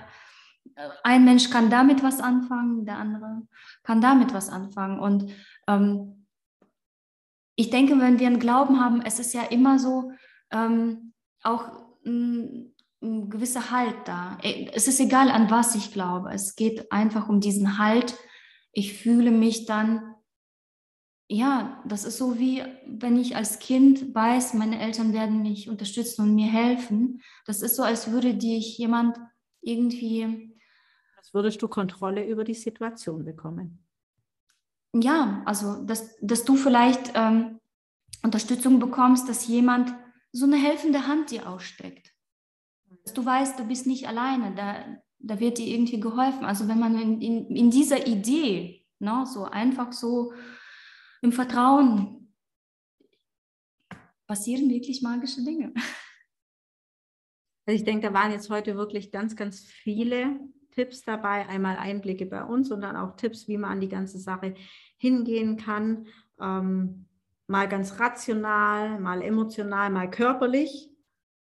äh, 0.74 0.88
ein 1.04 1.24
Mensch 1.24 1.50
kann 1.50 1.70
damit 1.70 2.02
was 2.02 2.20
anfangen, 2.20 2.84
der 2.84 2.98
andere 2.98 3.46
kann 3.84 4.00
damit 4.00 4.34
was 4.34 4.48
anfangen. 4.48 4.98
Und 4.98 5.30
ähm, 5.68 6.26
ich 7.54 7.70
denke, 7.70 7.98
wenn 8.00 8.18
wir 8.18 8.26
einen 8.26 8.40
Glauben 8.40 8.80
haben, 8.80 9.02
es 9.02 9.20
ist 9.20 9.32
ja 9.34 9.42
immer 9.42 9.78
so 9.78 10.10
ähm, 10.50 11.12
auch 11.46 11.70
ein, 12.04 12.74
ein 13.02 13.30
gewisser 13.30 13.70
Halt 13.70 13.96
da. 14.06 14.38
Äh, 14.42 14.70
es 14.72 14.88
ist 14.88 15.00
egal, 15.00 15.30
an 15.30 15.50
was 15.50 15.74
ich 15.74 15.92
glaube. 15.92 16.30
Es 16.32 16.56
geht 16.56 16.92
einfach 16.92 17.28
um 17.28 17.40
diesen 17.40 17.78
Halt. 17.78 18.16
Ich 18.72 18.94
fühle 18.94 19.30
mich 19.30 19.66
dann 19.66 20.16
ja, 21.28 21.82
das 21.84 22.04
ist 22.04 22.18
so 22.18 22.38
wie, 22.38 22.62
wenn 22.86 23.16
ich 23.18 23.34
als 23.34 23.58
Kind 23.58 24.14
weiß, 24.14 24.54
meine 24.54 24.80
Eltern 24.80 25.12
werden 25.12 25.42
mich 25.42 25.68
unterstützen 25.68 26.22
und 26.22 26.34
mir 26.34 26.46
helfen. 26.46 27.20
Das 27.46 27.62
ist 27.62 27.76
so, 27.76 27.82
als 27.82 28.12
würde 28.12 28.34
dich 28.34 28.78
jemand 28.78 29.18
irgendwie. 29.60 30.54
Als 31.16 31.34
würdest 31.34 31.60
du 31.62 31.68
Kontrolle 31.68 32.24
über 32.24 32.44
die 32.44 32.54
Situation 32.54 33.24
bekommen. 33.24 33.84
Ja, 34.94 35.42
also, 35.46 35.82
dass, 35.84 36.16
dass 36.20 36.44
du 36.44 36.54
vielleicht 36.54 37.12
ähm, 37.14 37.58
Unterstützung 38.22 38.78
bekommst, 38.78 39.28
dass 39.28 39.48
jemand 39.48 39.92
so 40.36 40.44
eine 40.44 40.56
helfende 40.56 41.06
Hand 41.06 41.30
dir 41.30 41.48
ausstreckt. 41.48 42.12
Dass 43.04 43.14
du 43.14 43.24
weißt, 43.24 43.58
du 43.58 43.64
bist 43.64 43.86
nicht 43.86 44.06
alleine, 44.06 44.54
da, 44.54 44.84
da 45.18 45.40
wird 45.40 45.58
dir 45.58 45.66
irgendwie 45.66 46.00
geholfen. 46.00 46.44
Also, 46.44 46.68
wenn 46.68 46.78
man 46.78 47.00
in, 47.00 47.20
in, 47.20 47.56
in 47.56 47.70
dieser 47.70 48.06
Idee, 48.06 48.84
ne, 48.98 49.24
so 49.26 49.44
einfach 49.44 49.92
so 49.92 50.32
im 51.22 51.32
Vertrauen 51.32 52.34
passieren 54.26 54.68
wirklich 54.68 55.02
magische 55.02 55.42
Dinge. 55.42 55.72
Also 57.68 57.80
ich 57.80 57.84
denke, 57.84 58.06
da 58.06 58.14
waren 58.14 58.30
jetzt 58.30 58.48
heute 58.48 58.76
wirklich 58.76 59.10
ganz, 59.10 59.34
ganz 59.34 59.60
viele 59.60 60.38
Tipps 60.70 61.02
dabei. 61.02 61.48
Einmal 61.48 61.76
Einblicke 61.76 62.26
bei 62.26 62.44
uns 62.44 62.70
und 62.70 62.82
dann 62.82 62.94
auch 62.94 63.16
Tipps, 63.16 63.48
wie 63.48 63.58
man 63.58 63.72
an 63.72 63.80
die 63.80 63.88
ganze 63.88 64.20
Sache 64.20 64.54
hingehen 64.98 65.56
kann. 65.56 66.06
Ähm, 66.40 67.05
mal 67.46 67.68
ganz 67.68 68.00
rational, 68.00 68.98
mal 68.98 69.22
emotional, 69.22 69.90
mal 69.90 70.10
körperlich 70.10 70.90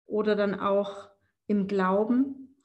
oder 0.06 0.36
dann 0.36 0.58
auch 0.58 1.08
im 1.46 1.66
Glauben. 1.66 2.56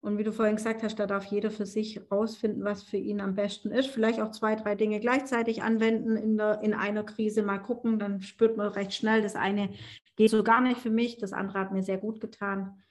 Und 0.00 0.18
wie 0.18 0.24
du 0.24 0.32
vorhin 0.32 0.56
gesagt 0.56 0.82
hast, 0.82 0.96
da 0.96 1.06
darf 1.06 1.24
jeder 1.24 1.50
für 1.50 1.64
sich 1.64 1.98
rausfinden, 2.10 2.62
was 2.62 2.82
für 2.82 2.98
ihn 2.98 3.22
am 3.22 3.34
besten 3.34 3.70
ist. 3.70 3.88
Vielleicht 3.88 4.20
auch 4.20 4.32
zwei, 4.32 4.54
drei 4.54 4.74
Dinge 4.74 5.00
gleichzeitig 5.00 5.62
anwenden 5.62 6.16
in, 6.16 6.36
der, 6.36 6.60
in 6.60 6.74
einer 6.74 7.04
Krise, 7.04 7.42
mal 7.42 7.58
gucken, 7.58 7.98
dann 7.98 8.20
spürt 8.20 8.58
man 8.58 8.68
recht 8.68 8.92
schnell, 8.92 9.22
das 9.22 9.34
eine 9.34 9.70
geht 10.16 10.30
so 10.30 10.44
gar 10.44 10.60
nicht 10.60 10.78
für 10.78 10.90
mich, 10.90 11.16
das 11.16 11.32
andere 11.32 11.58
hat 11.58 11.72
mir 11.72 11.82
sehr 11.82 11.98
gut 11.98 12.20
getan. 12.20 12.82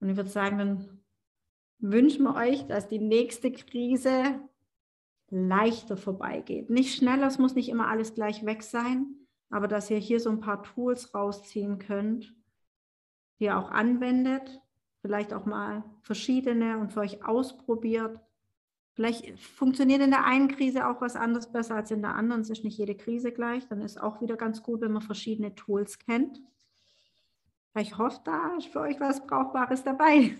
Und 0.00 0.10
ich 0.10 0.16
würde 0.16 0.30
sagen, 0.30 0.58
dann 0.58 1.02
wünschen 1.78 2.24
wir 2.24 2.34
euch, 2.36 2.66
dass 2.66 2.88
die 2.88 3.00
nächste 3.00 3.50
Krise 3.50 4.40
leichter 5.30 5.96
vorbeigeht. 5.96 6.70
Nicht 6.70 6.96
schneller, 6.96 7.26
es 7.26 7.38
muss 7.38 7.54
nicht 7.54 7.68
immer 7.68 7.88
alles 7.88 8.14
gleich 8.14 8.44
weg 8.46 8.62
sein, 8.62 9.14
aber 9.50 9.68
dass 9.68 9.90
ihr 9.90 9.98
hier 9.98 10.20
so 10.20 10.30
ein 10.30 10.40
paar 10.40 10.62
Tools 10.62 11.14
rausziehen 11.14 11.78
könnt, 11.78 12.34
die 13.38 13.44
ihr 13.44 13.58
auch 13.58 13.70
anwendet 13.70 14.60
vielleicht 15.00 15.32
auch 15.32 15.46
mal 15.46 15.84
verschiedene 16.02 16.78
und 16.78 16.92
für 16.92 17.00
euch 17.00 17.24
ausprobiert. 17.24 18.20
Vielleicht 18.94 19.38
funktioniert 19.38 20.02
in 20.02 20.10
der 20.10 20.24
einen 20.24 20.48
Krise 20.48 20.88
auch 20.88 21.00
was 21.00 21.14
anderes 21.14 21.52
besser 21.52 21.76
als 21.76 21.90
in 21.90 22.02
der 22.02 22.14
anderen. 22.14 22.40
Es 22.40 22.50
ist 22.50 22.64
nicht 22.64 22.78
jede 22.78 22.96
Krise 22.96 23.30
gleich. 23.30 23.66
Dann 23.68 23.80
ist 23.80 24.00
auch 24.00 24.20
wieder 24.20 24.36
ganz 24.36 24.62
gut, 24.62 24.80
wenn 24.80 24.92
man 24.92 25.02
verschiedene 25.02 25.54
Tools 25.54 25.98
kennt. 25.98 26.42
Ich 27.78 27.96
hoffe, 27.96 28.20
da 28.24 28.56
ist 28.56 28.66
für 28.66 28.80
euch 28.80 28.98
was 28.98 29.24
Brauchbares 29.24 29.84
dabei. 29.84 30.36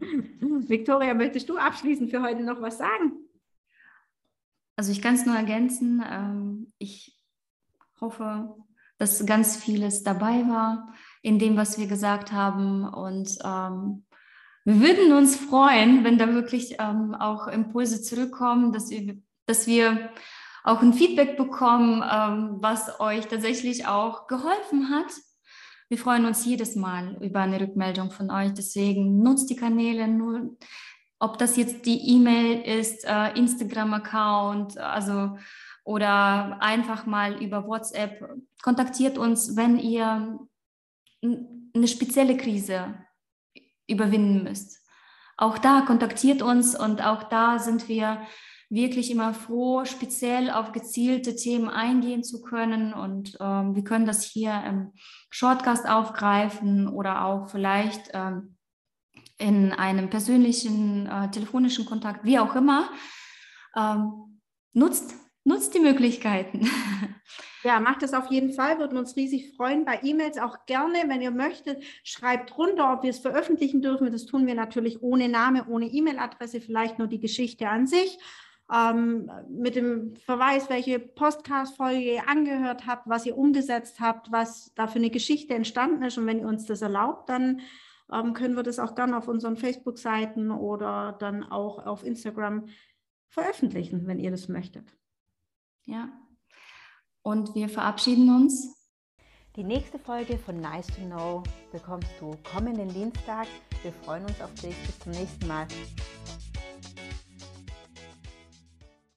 Victoria, 0.40 1.14
möchtest 1.14 1.48
du 1.48 1.56
abschließend 1.56 2.10
für 2.10 2.22
heute 2.22 2.42
noch 2.42 2.60
was 2.60 2.78
sagen? 2.78 3.12
Also 4.76 4.92
ich 4.92 5.02
kann 5.02 5.14
es 5.14 5.26
nur 5.26 5.34
ergänzen. 5.34 6.04
Ähm, 6.08 6.72
ich 6.78 7.18
hoffe, 8.00 8.54
dass 8.98 9.24
ganz 9.26 9.56
vieles 9.56 10.02
dabei 10.02 10.46
war 10.48 10.94
in 11.22 11.38
dem, 11.38 11.56
was 11.56 11.78
wir 11.78 11.86
gesagt 11.86 12.32
haben. 12.32 12.84
Und 12.84 13.38
ähm, 13.42 14.04
wir 14.64 14.80
würden 14.80 15.12
uns 15.12 15.36
freuen, 15.36 16.04
wenn 16.04 16.18
da 16.18 16.32
wirklich 16.32 16.76
ähm, 16.78 17.14
auch 17.14 17.48
Impulse 17.48 18.02
zurückkommen, 18.02 18.72
dass 18.72 18.90
wir, 18.90 19.16
dass 19.46 19.66
wir 19.66 20.10
auch 20.64 20.82
ein 20.82 20.92
Feedback 20.92 21.36
bekommen, 21.36 22.02
ähm, 22.02 22.56
was 22.60 23.00
euch 23.00 23.26
tatsächlich 23.26 23.86
auch 23.86 24.26
geholfen 24.26 24.90
hat. 24.90 25.12
Wir 25.88 25.98
freuen 25.98 26.26
uns 26.26 26.44
jedes 26.44 26.74
Mal 26.74 27.16
über 27.22 27.40
eine 27.40 27.60
Rückmeldung 27.60 28.10
von 28.10 28.30
euch. 28.30 28.52
Deswegen 28.52 29.22
nutzt 29.22 29.48
die 29.48 29.56
Kanäle 29.56 30.08
nur, 30.08 30.56
ob 31.18 31.38
das 31.38 31.56
jetzt 31.56 31.86
die 31.86 32.14
E-Mail 32.14 32.60
ist, 32.78 33.04
äh, 33.04 33.32
Instagram-Account, 33.38 34.78
also 34.78 35.38
oder 35.84 36.60
einfach 36.60 37.06
mal 37.06 37.40
über 37.42 37.66
WhatsApp. 37.66 38.28
Kontaktiert 38.62 39.18
uns, 39.18 39.56
wenn 39.56 39.78
ihr 39.78 40.38
eine 41.22 41.88
spezielle 41.88 42.36
Krise 42.36 42.94
überwinden 43.86 44.42
müsst. 44.42 44.84
Auch 45.36 45.58
da 45.58 45.82
kontaktiert 45.82 46.42
uns 46.42 46.78
und 46.78 47.04
auch 47.04 47.24
da 47.24 47.58
sind 47.58 47.88
wir 47.88 48.20
wirklich 48.68 49.10
immer 49.10 49.32
froh, 49.32 49.84
speziell 49.84 50.50
auf 50.50 50.72
gezielte 50.72 51.36
Themen 51.36 51.68
eingehen 51.68 52.24
zu 52.24 52.42
können. 52.42 52.92
Und 52.92 53.36
ähm, 53.40 53.76
wir 53.76 53.84
können 53.84 54.06
das 54.06 54.24
hier 54.24 54.60
im 54.66 54.92
Shortcast 55.30 55.88
aufgreifen 55.88 56.88
oder 56.88 57.24
auch 57.24 57.48
vielleicht 57.48 58.10
ähm, 58.12 58.55
in 59.38 59.72
einem 59.72 60.10
persönlichen, 60.10 61.06
äh, 61.06 61.30
telefonischen 61.30 61.84
Kontakt, 61.84 62.24
wie 62.24 62.38
auch 62.38 62.54
immer. 62.56 62.90
Ähm, 63.76 64.40
nutzt 64.72 65.14
nutzt 65.46 65.74
die 65.74 65.80
Möglichkeiten. 65.80 66.68
Ja, 67.64 67.80
macht 67.80 68.04
es 68.04 68.14
auf 68.14 68.30
jeden 68.30 68.52
Fall, 68.52 68.78
würden 68.78 68.96
uns 68.96 69.16
riesig 69.16 69.56
freuen. 69.56 69.84
Bei 69.84 69.98
E-Mails 70.00 70.38
auch 70.38 70.66
gerne, 70.66 71.02
wenn 71.08 71.20
ihr 71.20 71.32
möchtet, 71.32 71.82
schreibt 72.04 72.56
runter, 72.56 72.92
ob 72.92 73.02
wir 73.02 73.10
es 73.10 73.18
veröffentlichen 73.18 73.82
dürfen. 73.82 74.12
Das 74.12 74.24
tun 74.24 74.46
wir 74.46 74.54
natürlich 74.54 75.02
ohne 75.02 75.28
Name, 75.28 75.66
ohne 75.66 75.86
E-Mail-Adresse, 75.86 76.60
vielleicht 76.60 77.00
nur 77.00 77.08
die 77.08 77.18
Geschichte 77.18 77.68
an 77.68 77.88
sich. 77.88 78.18
Ähm, 78.72 79.28
mit 79.48 79.74
dem 79.74 80.14
Verweis, 80.14 80.70
welche 80.70 81.00
Podcast-Folge 81.00 82.14
ihr 82.14 82.28
angehört 82.28 82.86
habt, 82.86 83.08
was 83.08 83.26
ihr 83.26 83.36
umgesetzt 83.36 83.98
habt, 83.98 84.30
was 84.30 84.72
da 84.76 84.86
für 84.86 85.00
eine 85.00 85.10
Geschichte 85.10 85.54
entstanden 85.54 86.04
ist. 86.04 86.18
Und 86.18 86.26
wenn 86.26 86.38
ihr 86.38 86.46
uns 86.46 86.66
das 86.66 86.82
erlaubt, 86.82 87.28
dann 87.28 87.62
können 88.34 88.56
wir 88.56 88.62
das 88.62 88.78
auch 88.78 88.94
gerne 88.94 89.16
auf 89.16 89.28
unseren 89.28 89.56
Facebook-Seiten 89.56 90.50
oder 90.50 91.16
dann 91.18 91.44
auch 91.44 91.84
auf 91.84 92.04
Instagram 92.04 92.68
veröffentlichen, 93.28 94.06
wenn 94.06 94.18
ihr 94.18 94.30
das 94.30 94.48
möchtet. 94.48 94.96
Ja. 95.84 96.10
Und 97.22 97.54
wir 97.54 97.68
verabschieden 97.68 98.34
uns. 98.34 98.74
Die 99.56 99.64
nächste 99.64 99.98
Folge 99.98 100.38
von 100.38 100.60
Nice 100.60 100.86
to 100.88 101.02
Know 101.06 101.42
bekommst 101.72 102.10
du 102.20 102.32
kommenden 102.52 102.88
Dienstag. 102.88 103.46
Wir 103.82 103.92
freuen 103.92 104.24
uns 104.24 104.40
auf 104.40 104.52
dich. 104.54 104.76
Bis 104.86 104.98
zum 105.00 105.12
nächsten 105.12 105.46
Mal. 105.46 105.66